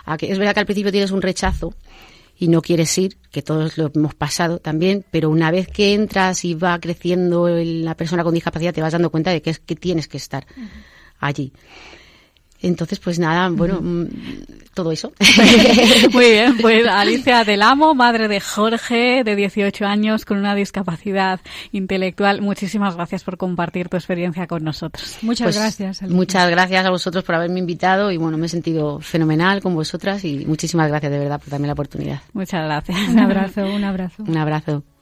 [0.07, 1.75] a que, es verdad que al principio tienes un rechazo
[2.38, 6.45] y no quieres ir, que todos lo hemos pasado también, pero una vez que entras
[6.47, 9.77] y va creciendo la persona con discapacidad, te vas dando cuenta de que es que
[9.77, 10.69] tienes que estar uh -huh.
[11.19, 11.53] allí.
[12.61, 14.07] Entonces, pues nada, bueno, mm,
[14.75, 15.12] todo eso.
[16.12, 21.40] Muy bien, pues Alicia Del Amo, madre de Jorge, de 18 años, con una discapacidad
[21.73, 22.40] intelectual.
[22.42, 25.18] Muchísimas gracias por compartir tu experiencia con nosotros.
[25.23, 26.03] Muchas Pues, gracias.
[26.03, 26.16] Alicia.
[26.16, 30.25] Muchas gracias a vosotros por haberme invitado y bueno, me he sentido fenomenal con vosotras
[30.25, 32.21] y muchísimas gracias de verdad por darme la oportunidad.
[32.33, 32.99] Muchas gracias.
[33.09, 34.23] Un abrazo, un abrazo.
[34.27, 34.98] Un abrazo.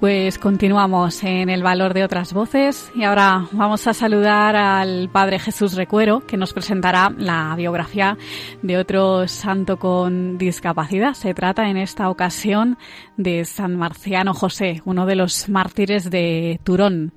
[0.00, 5.38] Pues continuamos en el valor de otras voces y ahora vamos a saludar al Padre
[5.38, 8.16] Jesús Recuero que nos presentará la biografía
[8.62, 11.12] de otro santo con discapacidad.
[11.12, 12.78] Se trata en esta ocasión
[13.18, 17.12] de San Marciano José, uno de los mártires de Turón,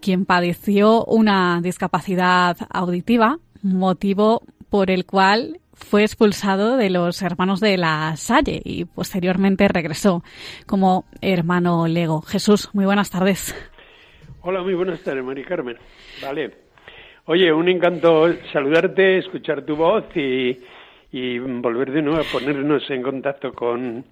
[0.00, 7.76] quien padeció una discapacidad auditiva, motivo por el cual fue expulsado de los hermanos de
[7.76, 10.22] la Salle y posteriormente regresó
[10.66, 12.22] como hermano Lego.
[12.22, 13.54] Jesús, muy buenas tardes.
[14.42, 15.76] Hola, muy buenas tardes, Mari Carmen.
[16.22, 16.52] Vale.
[17.26, 20.58] Oye, un encanto saludarte, escuchar tu voz y,
[21.12, 24.04] y volver de nuevo a ponernos en contacto con,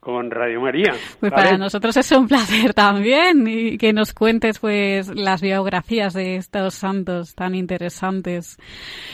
[0.00, 0.92] con Radio María.
[1.20, 1.44] Pues ¿vale?
[1.44, 6.74] para nosotros es un placer también y que nos cuentes pues las biografías de estos
[6.74, 8.58] santos tan interesantes.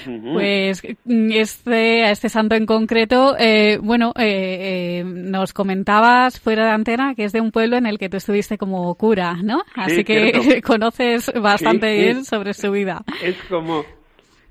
[0.06, 0.32] Uh -huh.
[0.34, 7.14] Pues este este santo en concreto, eh, bueno, eh, eh, nos comentabas fuera de antena
[7.14, 9.62] que es de un pueblo en el que tú estuviste como cura, ¿no?
[9.74, 10.66] Así sí, que cierto.
[10.72, 12.24] conoces bastante sí, bien sí.
[12.26, 13.02] sobre su vida.
[13.22, 13.84] Es como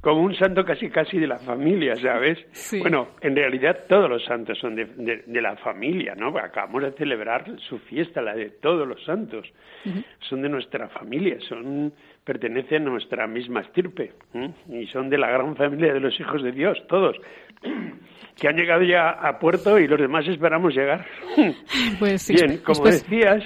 [0.03, 2.37] como un santo casi casi de la familia, ¿sabes?
[2.51, 2.79] Sí.
[2.81, 6.37] Bueno, en realidad todos los santos son de, de, de, la familia, ¿no?
[6.37, 9.49] Acabamos de celebrar su fiesta, la de todos los santos.
[9.85, 10.05] Uh -huh.
[10.19, 11.93] Son de nuestra familia, son
[12.25, 14.49] pertenecen a nuestra misma estirpe ¿eh?
[14.69, 17.17] y son de la gran familia de los hijos de Dios, todos,
[18.39, 21.05] que han llegado ya a puerto y los demás esperamos llegar.
[21.99, 23.43] Pues sí, Bien, como decías,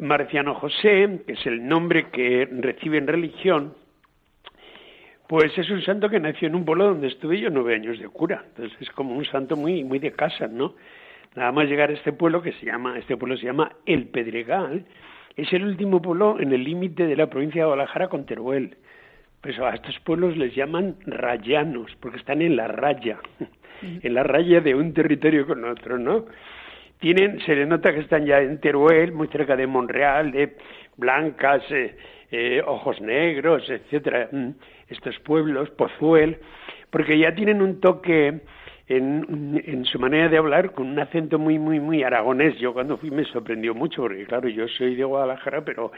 [0.00, 3.74] Marciano José, que es el nombre que recibe en religión,
[5.28, 8.08] pues es un santo que nació en un pueblo donde estuve yo nueve años de
[8.08, 8.44] cura.
[8.48, 10.74] Entonces es como un santo muy, muy de casa, ¿no?
[11.34, 14.86] Nada más llegar a este pueblo que se llama, este pueblo se llama El Pedregal,
[15.36, 18.76] es el último pueblo en el límite de la provincia de Guadalajara con Teruel.
[19.42, 23.18] Pues a estos pueblos les llaman rayanos, porque están en la raya,
[23.82, 26.24] en la raya de un territorio con otro, ¿no?
[26.98, 30.56] Tienen, se les nota que están ya en Teruel, muy cerca de Monreal, de
[30.96, 31.94] Blancas, eh,
[32.30, 34.30] eh, Ojos Negros, etcétera,
[34.88, 36.38] estos pueblos, Pozuel,
[36.90, 38.40] porque ya tienen un toque
[38.88, 42.56] en, en su manera de hablar con un acento muy, muy, muy aragonés.
[42.58, 45.90] Yo cuando fui me sorprendió mucho, porque claro, yo soy de Guadalajara, pero,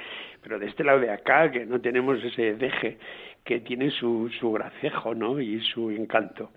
[0.42, 2.98] pero de este lado de acá, que no tenemos ese deje
[3.44, 5.40] que tiene su, su gracejo, ¿no?
[5.40, 6.50] Y su encanto.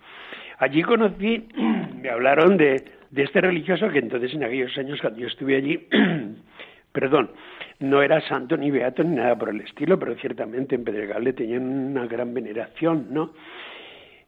[0.58, 1.48] Allí conocí,
[2.00, 5.86] me hablaron de, de este religioso que entonces en aquellos años cuando yo estuve allí,
[6.92, 7.30] perdón,
[7.82, 11.32] no era santo ni beato ni nada por el estilo, pero ciertamente en Pedregal le
[11.32, 13.32] tenían una gran veneración, ¿no?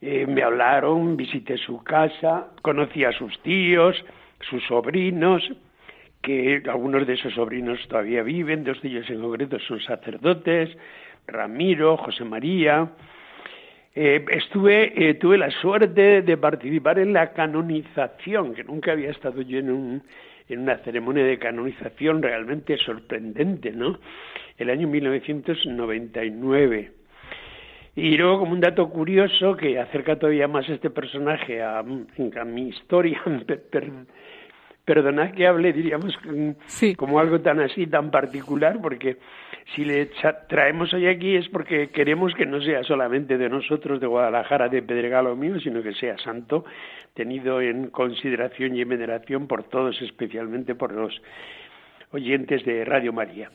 [0.01, 3.97] Eh, me hablaron, visité su casa, conocí a sus tíos,
[4.41, 5.43] sus sobrinos,
[6.21, 10.77] que algunos de esos sobrinos todavía viven, dos de ellos en concreto son sacerdotes,
[11.27, 12.91] Ramiro, José María.
[13.95, 19.41] Eh, estuve, eh, tuve la suerte de participar en la canonización, que nunca había estado
[19.43, 20.03] yo en, un,
[20.49, 23.99] en una ceremonia de canonización realmente sorprendente, ¿no?
[24.59, 26.93] El año 1999.
[27.97, 32.69] Y luego, como un dato curioso que acerca todavía más este personaje a, a mi
[32.69, 33.23] historia,
[33.71, 33.91] per,
[34.85, 36.13] perdonad que hable, diríamos,
[36.67, 36.95] Sí.
[36.97, 39.17] como algo tan así, tan particular, porque
[39.75, 40.11] si le
[40.49, 44.83] traemos hoy aquí es porque queremos que no sea solamente de nosotros, de Guadalajara, de
[44.83, 46.65] Pedregal o mío, sino que sea santo,
[47.15, 51.21] tenido en consideración y en veneración por todos, especialmente por los
[52.13, 53.51] oyentes de Radio María.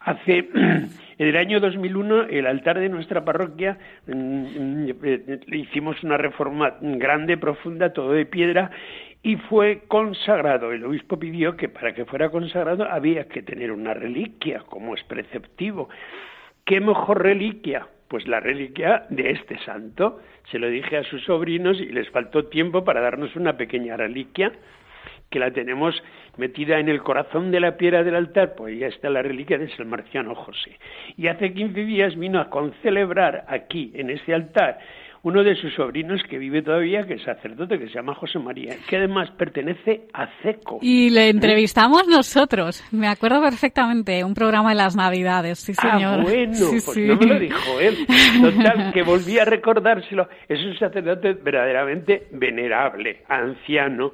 [0.00, 4.88] Hace, en el año 2001, el altar de nuestra parroquia, mm, mm,
[5.52, 8.70] hicimos una reforma grande, profunda, todo de piedra,
[9.22, 10.72] y fue consagrado.
[10.72, 15.02] El obispo pidió que para que fuera consagrado había que tener una reliquia, como es
[15.04, 15.88] preceptivo.
[16.64, 17.86] ¿Qué mejor reliquia?
[18.08, 20.20] Pues la reliquia de este santo.
[20.50, 24.52] Se lo dije a sus sobrinos y les faltó tiempo para darnos una pequeña reliquia
[25.32, 26.00] que la tenemos
[26.36, 29.68] metida en el corazón de la piedra del altar, pues ya está la reliquia de
[29.76, 30.78] San Marciano José.
[31.16, 34.78] Y hace 15 días vino a concelebrar aquí, en este altar,
[35.24, 38.74] uno de sus sobrinos que vive todavía, que es sacerdote, que se llama José María,
[38.88, 40.80] que además pertenece a CECO.
[40.82, 46.20] Y le entrevistamos nosotros, me acuerdo perfectamente, un programa de las Navidades, sí señor.
[46.20, 47.04] Ah, bueno, Sí, pues sí.
[47.06, 47.98] no me lo dijo él.
[48.42, 50.28] Total, que volví a recordárselo.
[50.48, 54.10] Es un sacerdote verdaderamente venerable, anciano,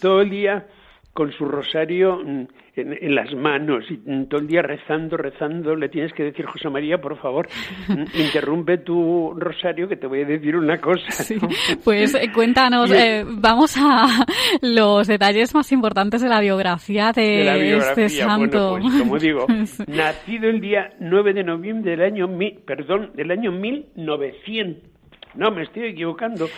[0.00, 0.66] todo el día
[1.12, 2.46] con su rosario mm,
[2.76, 5.74] en, en las manos y mm, todo el día rezando, rezando.
[5.74, 7.48] Le tienes que decir, José María, por favor,
[7.88, 11.10] mm, interrumpe tu rosario que te voy a decir una cosa.
[11.10, 11.48] Sí, ¿no?
[11.84, 14.06] pues eh, cuéntanos, eh, vamos a
[14.62, 18.06] los detalles más importantes de la biografía de, de la biografía.
[18.06, 18.70] este santo.
[18.70, 19.82] Bueno, pues como digo, Sí.
[19.88, 24.90] nacido el día 9 de noviembre del año, mi- perdón, del año 1900.
[25.34, 26.48] No, me estoy equivocando.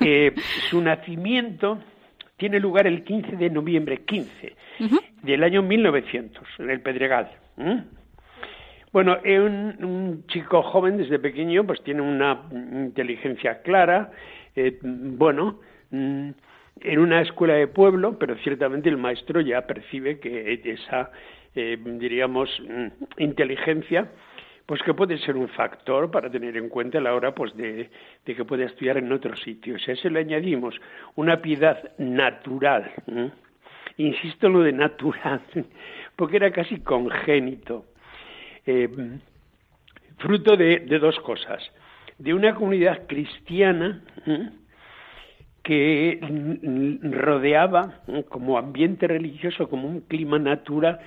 [0.00, 0.32] Eh,
[0.70, 1.78] su nacimiento
[2.38, 4.56] tiene lugar el 15 de noviembre, 15,
[5.22, 7.30] del año 1900, en el Pedregal.
[7.58, 7.84] ¿m?
[8.92, 14.12] Bueno, es un, un chico joven desde pequeño, pues tiene una inteligencia clara,
[14.56, 15.60] eh, bueno,
[15.90, 16.30] mm,
[16.80, 21.10] en una escuela de pueblo, pero ciertamente el maestro ya percibe que esa,
[21.54, 24.08] eh, diríamos, mm, inteligencia,
[24.68, 27.88] pues que puede ser un factor para tener en cuenta a la hora pues de,
[28.26, 29.82] de que puede estudiar en otros sitios.
[29.88, 30.78] A eso le añadimos
[31.14, 32.92] una piedad natural.
[33.96, 35.40] Insisto en lo de natural,
[36.16, 37.86] porque era casi congénito
[38.66, 38.90] eh,
[40.18, 41.62] fruto de, de dos cosas.
[42.18, 44.02] De una comunidad cristiana
[45.62, 46.20] que
[47.04, 51.00] rodeaba como ambiente religioso, como un clima natural,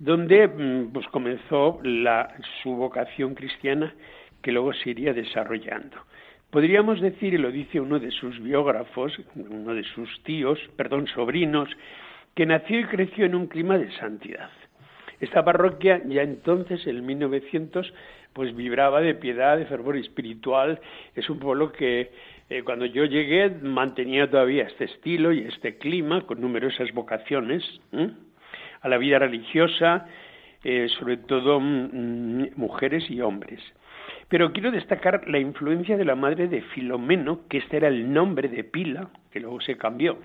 [0.00, 3.94] donde mm, pues comenzó la, su vocación cristiana
[4.42, 5.96] que luego se iría desarrollando.
[6.50, 11.68] Podríamos decir, y lo dice uno de sus biógrafos, uno de sus tíos, perdón, sobrinos,
[12.34, 14.50] que nació y creció en un clima de santidad.
[15.20, 17.92] Esta parroquia ya entonces, en 1900,
[18.32, 20.80] pues vibraba de piedad, de fervor espiritual.
[21.14, 22.10] Es un pueblo que
[22.48, 27.62] eh, cuando yo llegué mantenía todavía este estilo y este clima con numerosas vocaciones.
[28.80, 30.06] A la vida religiosa,
[30.64, 33.60] eh, sobre todo mm, mujeres y hombres.
[34.28, 38.48] Pero quiero destacar la influencia de la madre de Filomeno, que este era el nombre
[38.48, 40.18] de Pila, que luego se cambió.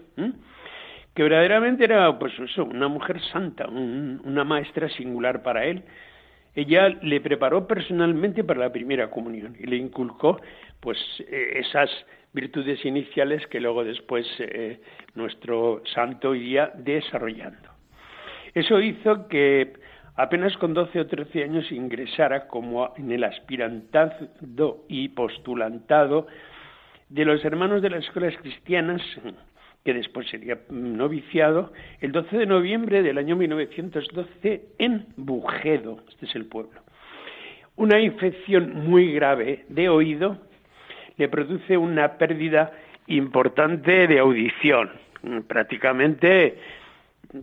[1.15, 5.83] que verdaderamente era pues una mujer santa, un- una maestra singular para él.
[6.55, 10.41] Ella le preparó personalmente para la primera comunión y le inculcó
[10.81, 10.97] pues
[11.29, 11.89] eh, esas
[12.33, 14.79] virtudes iniciales que luego después eh,
[15.15, 17.69] nuestro santo iría desarrollando.
[18.55, 19.73] Eso hizo que
[20.15, 26.27] apenas con 12 o 13 años ingresara como en el aspirantado y postulantado
[27.09, 29.01] de los hermanos de las escuelas cristianas,
[29.83, 36.35] que después sería noviciado, el 12 de noviembre del año 1912 en Bujedo, este es
[36.35, 36.79] el pueblo.
[37.75, 40.37] Una infección muy grave de oído
[41.17, 42.71] le produce una pérdida
[43.07, 44.91] importante de audición,
[45.45, 46.57] prácticamente,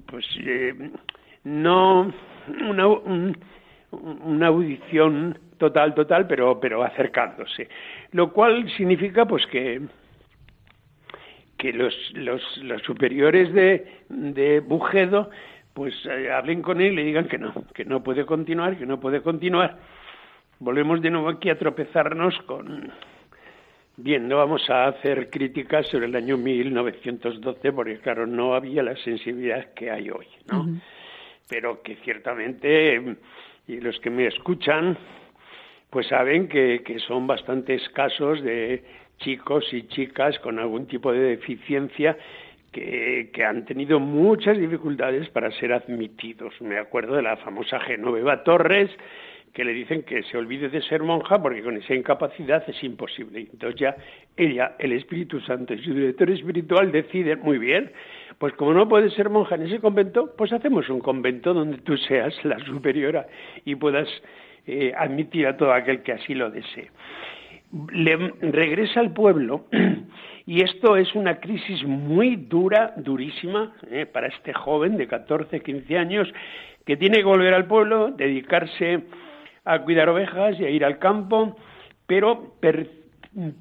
[0.06, 0.90] pues eh,
[1.44, 2.12] no
[2.68, 3.36] una, un-
[3.90, 7.68] una audición total, total, pero, pero acercándose.
[8.12, 9.82] Lo cual significa pues que,
[11.58, 15.30] que los, los, los superiores de, de Bujedo
[15.74, 18.86] pues eh, hablen con él y le digan que no, que no puede continuar, que
[18.86, 19.78] no puede continuar.
[20.58, 22.90] Volvemos de nuevo aquí a tropezarnos con...
[23.96, 28.96] Bien, no vamos a hacer críticas sobre el año 1912 porque claro, no había la
[28.96, 30.66] sensibilidad que hay hoy, ¿no?
[31.52, 33.16] pero que ciertamente,
[33.68, 34.96] y los que me escuchan,
[35.90, 38.82] pues saben que, que son bastantes casos de
[39.18, 42.16] chicos y chicas con algún tipo de deficiencia
[42.72, 46.58] que, que han tenido muchas dificultades para ser admitidos.
[46.62, 48.90] Me acuerdo de la famosa Genoveva Torres,
[49.52, 53.40] que le dicen que se olvide de ser monja porque con esa incapacidad es imposible.
[53.52, 53.96] Entonces ya
[54.36, 57.92] ella, el Espíritu Santo y su director espiritual deciden, muy bien,
[58.38, 61.96] pues como no puedes ser monja en ese convento, pues hacemos un convento donde tú
[61.98, 63.26] seas la superiora
[63.64, 64.08] y puedas
[64.66, 66.90] eh, admitir a todo aquel que así lo desee.
[67.92, 69.66] Le regresa al pueblo
[70.46, 75.98] y esto es una crisis muy dura, durísima, eh, para este joven de 14, 15
[75.98, 76.32] años
[76.86, 79.02] que tiene que volver al pueblo, dedicarse
[79.64, 81.56] a cuidar ovejas y a ir al campo,
[82.06, 82.90] pero per-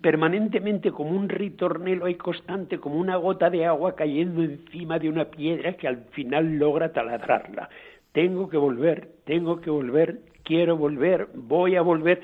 [0.01, 5.25] permanentemente como un ritornelo ahí constante, como una gota de agua cayendo encima de una
[5.25, 7.69] piedra que al final logra taladrarla.
[8.11, 12.21] Tengo que volver, tengo que volver, quiero volver, voy a volver.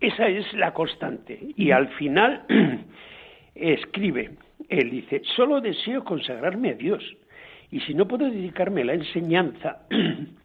[0.00, 1.38] Esa es la constante.
[1.56, 2.44] Y al final
[3.54, 4.30] escribe,
[4.68, 7.02] él dice, solo deseo consagrarme a Dios.
[7.72, 9.82] Y si no puedo dedicarme a la enseñanza,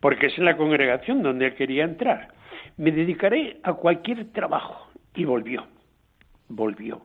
[0.00, 2.28] porque es en la congregación donde quería entrar,
[2.76, 4.88] me dedicaré a cualquier trabajo.
[5.14, 5.66] Y volvió,
[6.48, 7.02] volvió.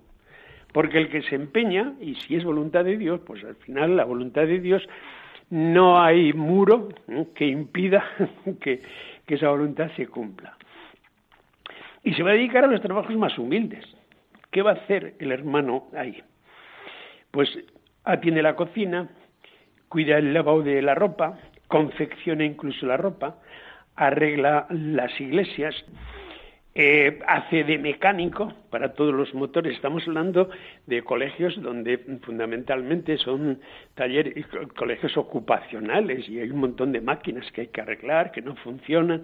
[0.72, 4.06] Porque el que se empeña, y si es voluntad de Dios, pues al final la
[4.06, 4.88] voluntad de Dios
[5.50, 6.90] no hay muro
[7.36, 8.04] que impida
[8.62, 8.82] que,
[9.26, 10.58] que esa voluntad se cumpla.
[12.04, 13.86] Y se va a dedicar a los trabajos más humildes.
[14.52, 16.22] ¿Qué va a hacer el hermano ahí?
[17.32, 17.50] Pues
[18.04, 19.10] atiende la cocina,
[19.90, 21.40] cuida el lavado de la ropa,
[21.78, 23.38] confecciona incluso la ropa,
[23.96, 25.74] arregla las iglesias,
[26.76, 29.74] eh, hace de mecánico para todos los motores.
[29.76, 30.50] Estamos hablando
[30.86, 33.60] de colegios donde fundamentalmente son
[33.96, 38.44] talleres, co- colegios ocupacionales y hay un montón de máquinas que hay que arreglar, que
[38.44, 39.24] no funcionan.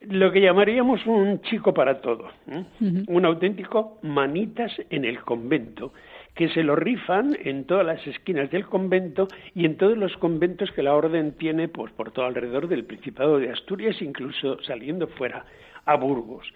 [0.00, 2.64] Lo que llamaríamos un chico para todo, ¿eh?
[3.06, 5.92] un auténtico manitas en el convento,
[6.40, 10.72] que se lo rifan en todas las esquinas del convento y en todos los conventos
[10.72, 15.44] que la orden tiene pues, por todo alrededor del Principado de Asturias, incluso saliendo fuera
[15.84, 16.50] a Burgos.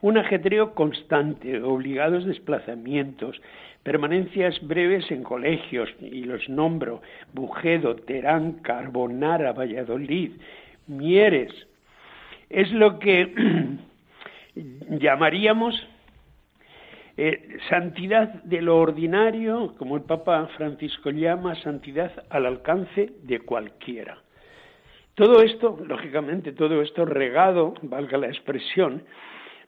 [0.00, 3.42] Un ajetreo constante, obligados desplazamientos,
[3.82, 7.02] permanencias breves en colegios, y los nombro,
[7.32, 10.34] Bujedo, Terán, Carbonara, Valladolid,
[10.86, 11.52] Mieres.
[12.48, 13.34] Es lo que
[15.00, 15.74] llamaríamos
[17.16, 24.18] eh, santidad de lo ordinario, como el Papa Francisco llama, santidad al alcance de cualquiera.
[25.14, 29.02] Todo esto, lógicamente, todo esto regado, valga la expresión,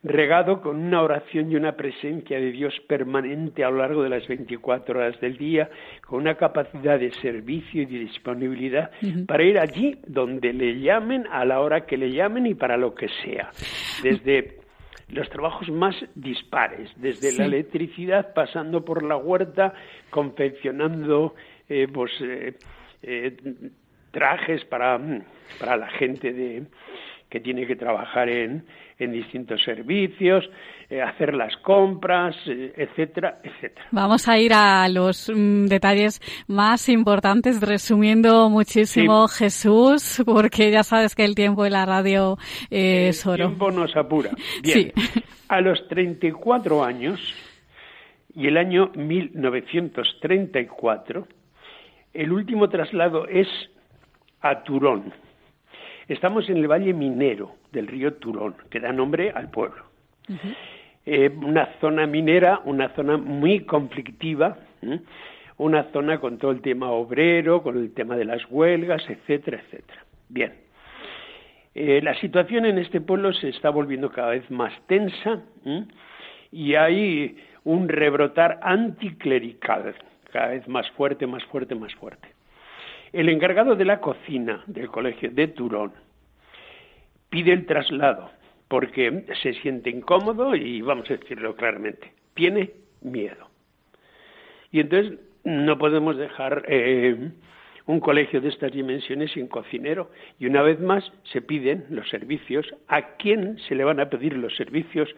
[0.03, 4.29] regado con una oración y una presencia de Dios permanente a lo largo de las
[4.29, 5.71] 24 horas del día,
[6.07, 8.91] con una capacidad de servicio y de disponibilidad
[9.27, 12.95] para ir allí donde le llamen, a la hora que le llamen y para lo
[12.95, 13.51] que sea.
[14.03, 14.68] Desde
[15.09, 19.73] los trabajos más dispares, desde la electricidad pasando por la huerta,
[20.11, 21.35] confeccionando
[21.69, 22.55] eh, pues, eh,
[23.03, 23.37] eh,
[24.11, 25.01] trajes para,
[25.59, 26.65] para la gente de,
[27.29, 28.65] que tiene que trabajar en,
[28.99, 30.45] en distintos servicios,
[30.91, 33.87] eh, hacer las compras, eh, etcétera, etcétera.
[33.93, 41.15] Vamos a ir a los mm, detalles más importantes, resumiendo muchísimo Jesús, porque ya sabes
[41.15, 42.37] que el tiempo de la radio
[42.71, 43.47] eh, es El oro.
[43.49, 44.31] tiempo nos apura.
[44.63, 45.23] Bien, Sí.
[45.49, 47.21] a los 34 años
[48.35, 51.27] y el año 1934,
[52.15, 53.47] el último traslado es
[54.41, 55.13] a Turón.
[56.09, 59.85] Estamos en el valle minero del río Turón, que da nombre al pueblo.
[61.05, 65.01] Eh, una zona minera, una zona muy conflictiva, ¿eh?
[65.59, 70.05] una zona con todo el tema obrero, con el tema de las huelgas, etcétera, etcétera.
[70.29, 70.53] Bien,
[71.75, 75.43] Eh, la situación en este pueblo se está volviendo cada vez más tensa
[76.51, 79.95] y hay un rebrotar anticlerical,
[80.33, 82.38] cada vez más fuerte, más fuerte, más fuerte.
[83.13, 85.93] El encargado de la cocina del colegio de Turón
[87.31, 88.31] pide el traslado
[88.69, 93.49] porque se siente incómodo y vamos a decirlo claramente, tiene miedo.
[94.71, 97.31] Y entonces no podemos dejar eh,
[97.87, 100.11] un colegio de estas dimensiones sin cocinero.
[100.39, 102.67] Y una vez más se piden los servicios.
[102.87, 105.09] ¿A quién se le van a pedir los servicios?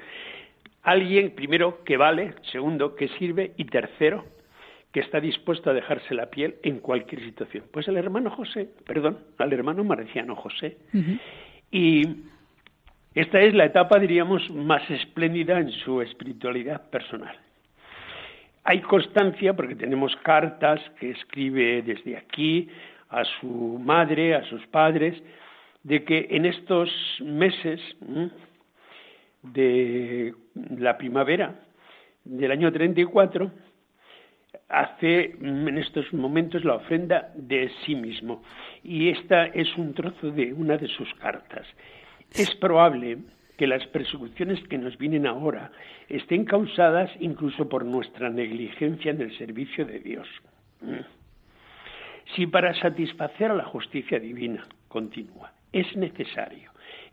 [0.83, 4.25] Alguien, primero, que vale, segundo, que sirve y tercero,
[4.93, 7.65] que está dispuesto a dejarse la piel en cualquier situación.
[7.71, 10.79] Pues al hermano José, perdón, al hermano marciano José.
[11.71, 12.03] Y
[13.15, 17.37] esta es la etapa, diríamos, más espléndida en su espiritualidad personal.
[18.65, 22.69] Hay constancia, porque tenemos cartas que escribe desde aquí
[23.09, 25.21] a su madre, a sus padres,
[25.83, 27.81] de que en estos meses
[29.43, 30.35] de
[30.79, 31.55] la primavera
[32.25, 33.51] del año 34
[34.69, 38.43] hace en estos momentos la ofrenda de sí mismo.
[38.83, 41.67] Y esta es un trozo de una de sus cartas.
[42.33, 43.19] Es probable
[43.57, 45.71] que las persecuciones que nos vienen ahora
[46.09, 50.29] estén causadas incluso por nuestra negligencia en el servicio de Dios.
[52.35, 56.71] Si para satisfacer a la justicia divina, continúa, es necesario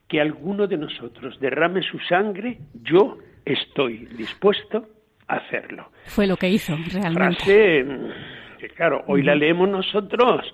[0.08, 4.88] que alguno de nosotros derrame su sangre, yo estoy dispuesto
[5.28, 5.90] hacerlo.
[6.06, 7.44] Fue lo que hizo realmente.
[7.44, 10.54] Frase mm, que claro, hoy la leemos nosotros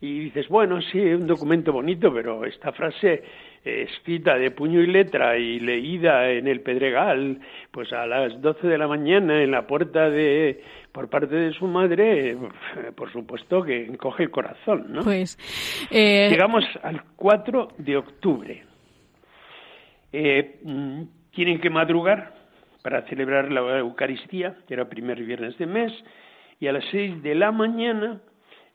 [0.00, 3.22] y dices, bueno, sí, es un documento bonito, pero esta frase
[3.64, 7.40] eh, escrita de puño y letra y leída en el Pedregal,
[7.70, 10.62] pues a las 12 de la mañana en la puerta de
[10.92, 12.36] por parte de su madre, eh,
[12.94, 15.02] por supuesto que encoge el corazón, ¿no?
[15.02, 15.38] Pues
[15.90, 18.64] eh, Llegamos al 4 de octubre.
[20.12, 21.02] Eh, mm,
[21.32, 22.35] tienen que madrugar
[22.86, 25.92] para celebrar la Eucaristía, que era primer viernes de mes,
[26.60, 28.20] y a las 6 de la mañana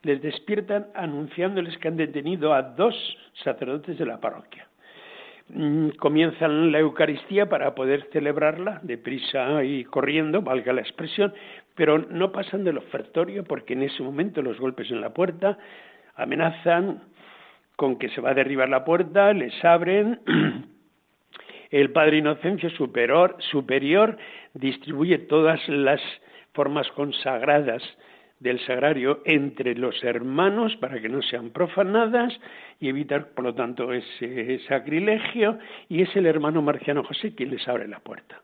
[0.01, 2.93] les despiertan anunciándoles que han detenido a dos
[3.41, 4.67] sacerdotes de la parroquia.
[5.47, 11.33] Mm, Comienzan la Eucaristía para poder celebrarla deprisa y corriendo, valga la expresión,
[11.73, 15.57] pero no pasan del ofertorio porque en ese momento los golpes en la puerta
[16.15, 17.01] amenazan
[17.77, 20.19] con que se va a derribar la puerta, les abren,
[21.71, 24.17] el Padre Inocencio superior,
[24.53, 26.01] distribuye todas las
[26.53, 27.81] formas consagradas
[28.39, 32.37] del sagrario entre los hermanos para que no sean profanadas
[32.79, 37.65] y evitar, por lo tanto, ese sacrilegio, y es el hermano Marciano José quien les
[37.67, 38.41] abre la puerta.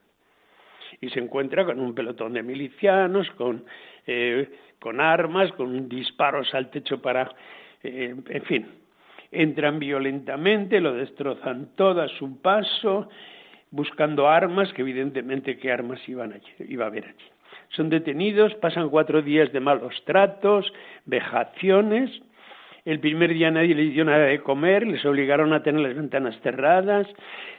[1.01, 3.65] Y se encuentra con un pelotón de milicianos, con,
[4.05, 4.47] eh,
[4.99, 7.29] armas, con disparos al techo para,
[7.83, 8.67] eh, en fin,
[9.31, 13.09] entran violentamente, lo destrozan todo a su paso,
[13.71, 17.25] buscando armas, que evidentemente qué armas iban allí, iba a haber allí.
[17.69, 20.71] Son detenidos, pasan cuatro días de malos tratos,
[21.05, 22.09] vejaciones.
[22.85, 26.39] El primer día nadie les dio nada de comer, les obligaron a tener las ventanas
[26.41, 27.07] cerradas,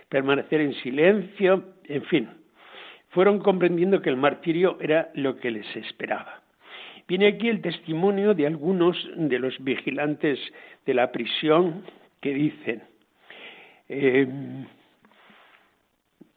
[0.09, 2.29] permanecer en silencio, en fin.
[3.11, 6.43] Fueron comprendiendo que el martirio era lo que les esperaba.
[7.09, 10.39] Viene aquí el testimonio de algunos de los vigilantes
[10.85, 11.83] de la prisión
[12.21, 12.83] que dicen,
[13.89, 14.27] eh,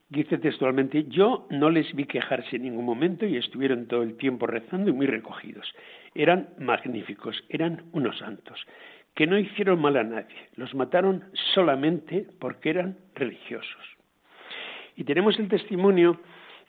[0.08, 4.48] dice textualmente, yo no les vi quejarse en ningún momento y estuvieron todo el tiempo
[4.48, 5.68] rezando y muy recogidos.
[6.16, 8.66] Eran magníficos, eran unos santos,
[9.14, 13.98] que no hicieron mal a nadie, los mataron solamente porque eran religiosos.
[14.96, 16.22] Y tenemos el testimonio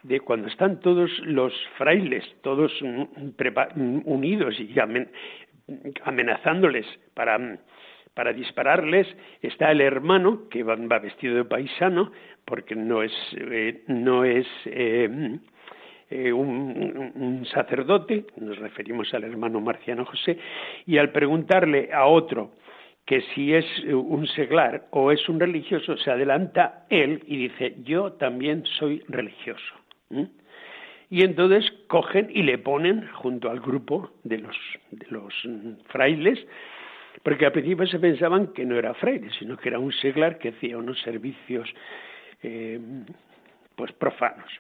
[0.02, 3.02] de cuando están todos los frailes, todos mm,
[3.76, 5.08] mm, unidos y amen-
[6.04, 7.58] amenazándoles para,
[8.14, 9.06] para dispararles,
[9.40, 12.12] está el hermano que va, vestido de paisano,
[12.44, 15.38] porque no es, eh, no es eh,
[16.10, 20.36] eh, un, un- sacerdote, nos referimos al hermano Marciano José,
[20.86, 22.52] y al preguntarle a otro
[23.06, 28.12] que si es un seglar o es un religioso, se adelanta él y dice, yo
[28.12, 29.81] también soy religioso.
[31.10, 34.56] Y entonces cogen y le ponen junto al grupo de los,
[34.90, 36.38] de los mm, frailes,
[37.22, 40.48] porque al principio se pensaban que no era fraile, sino que era un seglar que
[40.50, 41.68] hacía unos servicios
[42.42, 42.80] eh,
[43.76, 44.50] pues profanos.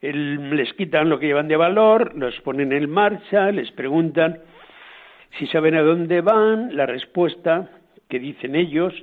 [0.00, 4.40] El- les quitan lo que llevan de valor, los ponen en marcha, les preguntan
[5.38, 7.68] si saben a dónde van, la respuesta
[8.08, 8.94] que dicen ellos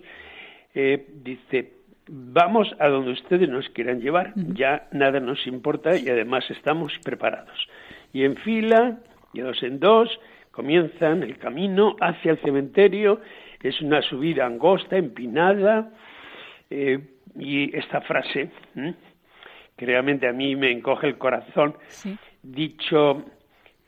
[0.74, 1.73] eh, dice
[2.08, 7.68] vamos a donde ustedes nos quieran llevar, ya nada nos importa y además estamos preparados.
[8.12, 9.00] Y en fila,
[9.34, 10.10] y dos en dos,
[10.52, 13.22] comienzan el camino hacia el cementerio,
[13.62, 15.90] Es una subida angosta, empinada,
[16.70, 17.00] eh,
[17.40, 18.52] y esta frase,
[19.78, 22.18] que realmente a mí me encoge el corazón, Sí.
[22.42, 23.24] dicho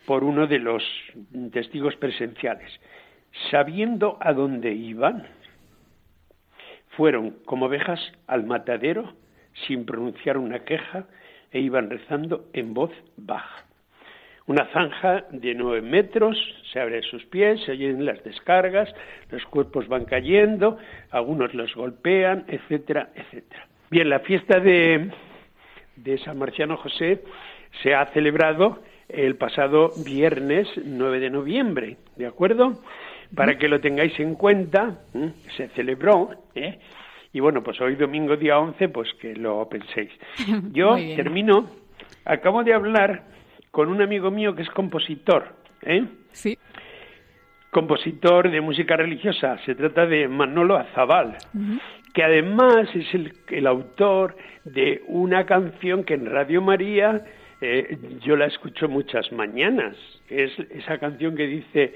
[0.06, 0.82] por uno de los
[1.52, 2.72] testigos presenciales.
[3.52, 5.28] Sabiendo a dónde iban,
[6.98, 9.14] fueron como ovejas al matadero
[9.68, 11.06] sin pronunciar una queja
[11.52, 13.66] e iban rezando en voz baja.
[14.48, 16.38] Una zanja de nueve metros,
[16.72, 18.94] se abre sus pies, se oyen las descargas,
[19.32, 20.78] los cuerpos van cayendo,
[21.10, 23.68] algunos los golpean, etcétera, etcétera.
[23.90, 25.10] Bien, la fiesta de,
[25.96, 27.24] de San Marciano José
[27.82, 32.82] se ha celebrado el pasado viernes 9 de noviembre, ¿de acuerdo?
[33.34, 35.32] Para que lo tengáis en cuenta, ¿eh?
[35.58, 36.80] se celebró, ¿eh?
[37.34, 40.12] y bueno, pues hoy domingo día 11, pues que lo penséis.
[40.72, 41.70] Yo termino,
[42.24, 43.24] acabo de hablar
[43.72, 46.06] con un amigo mío que es compositor, ¿eh?
[46.32, 46.58] Sí.
[47.72, 49.58] compositor de música religiosa.
[49.66, 51.38] Se trata de Manolo Azabal,
[52.14, 57.26] que además es el, el autor de una canción que en Radio María
[57.62, 59.96] eh, yo la escucho muchas mañanas.
[60.30, 61.96] Es esa canción que dice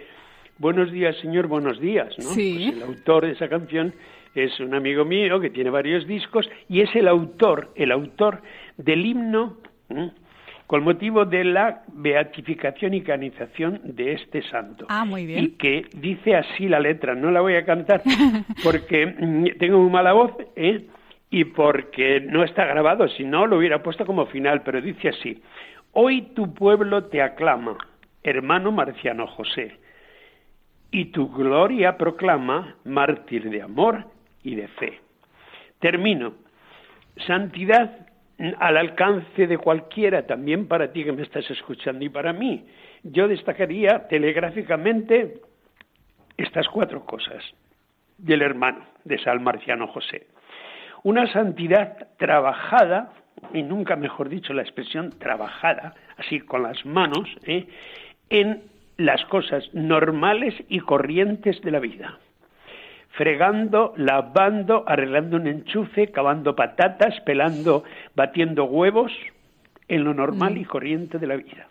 [0.60, 2.14] Buenos días, Señor, buenos días.
[2.18, 2.26] ¿no?
[2.32, 2.66] Sí.
[2.68, 3.93] Pues el autor de esa canción
[4.36, 8.41] es un amigo mío que tiene varios discos y es el autor, el autor
[8.76, 9.57] del himno.
[10.68, 14.86] con motivo de la beatificación y canización de este santo.
[14.89, 15.45] Ah, muy bien.
[15.45, 18.03] Y que dice así la letra, no la voy a cantar
[18.64, 20.88] porque mm, tengo muy mala voz, ¿eh?
[21.32, 25.41] Y porque no está grabado, si no lo hubiera puesto como final, pero dice así:
[25.93, 27.78] Hoy tu pueblo te aclama,
[28.24, 29.78] hermano Marciano José,
[30.91, 34.05] y tu gloria proclama, mártir de amor
[34.43, 34.99] y de fe.
[35.79, 36.33] Termino.
[37.27, 38.07] Santidad
[38.59, 42.65] al alcance de cualquiera, también para ti que me estás escuchando y para mí.
[43.03, 45.41] Yo destacaría telegráficamente
[46.37, 47.43] estas cuatro cosas
[48.17, 50.27] del hermano de San Marciano José.
[51.03, 53.13] Una santidad trabajada,
[53.53, 57.67] y nunca mejor dicho la expresión trabajada, así con las manos, ¿eh?
[58.29, 58.63] en
[58.99, 62.19] las cosas normales y corrientes de la vida
[63.11, 67.83] fregando, lavando, arreglando un enchufe, cavando patatas, pelando,
[68.15, 69.11] batiendo huevos,
[69.89, 71.67] en lo normal y corriente de la vida.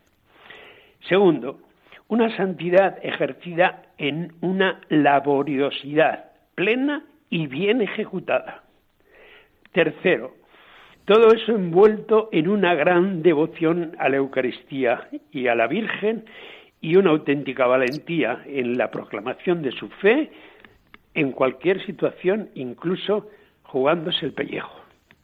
[1.08, 1.60] Segundo,
[2.08, 8.64] una santidad ejercida en una laboriosidad plena y bien ejecutada.
[9.72, 10.34] Tercero,
[11.04, 16.24] todo eso envuelto en una gran devoción a la Eucaristía y a la Virgen
[16.80, 20.30] y una auténtica valentía en la proclamación de su fe
[21.14, 23.28] en cualquier situación, incluso
[23.64, 24.74] jugándose el pellejo.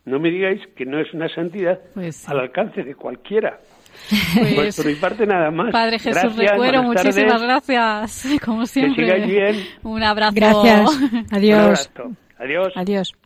[0.05, 2.27] No me digáis que no es una santidad Pues sí.
[2.31, 3.59] al alcance de cualquiera.
[4.37, 5.71] Pues, Pues por mi parte nada más.
[5.71, 7.43] Padre Jesús Gracias, Recuero, muchísimas tardes.
[7.69, 8.27] gracias.
[8.45, 9.05] Como siempre.
[9.05, 9.57] sigáis bien.
[9.85, 10.33] Un abrazo.
[10.35, 11.01] Gracias.
[11.13, 11.59] Un Adiós.
[11.61, 12.17] abrazo.
[12.39, 12.73] Adiós.
[12.77, 13.24] Adiós.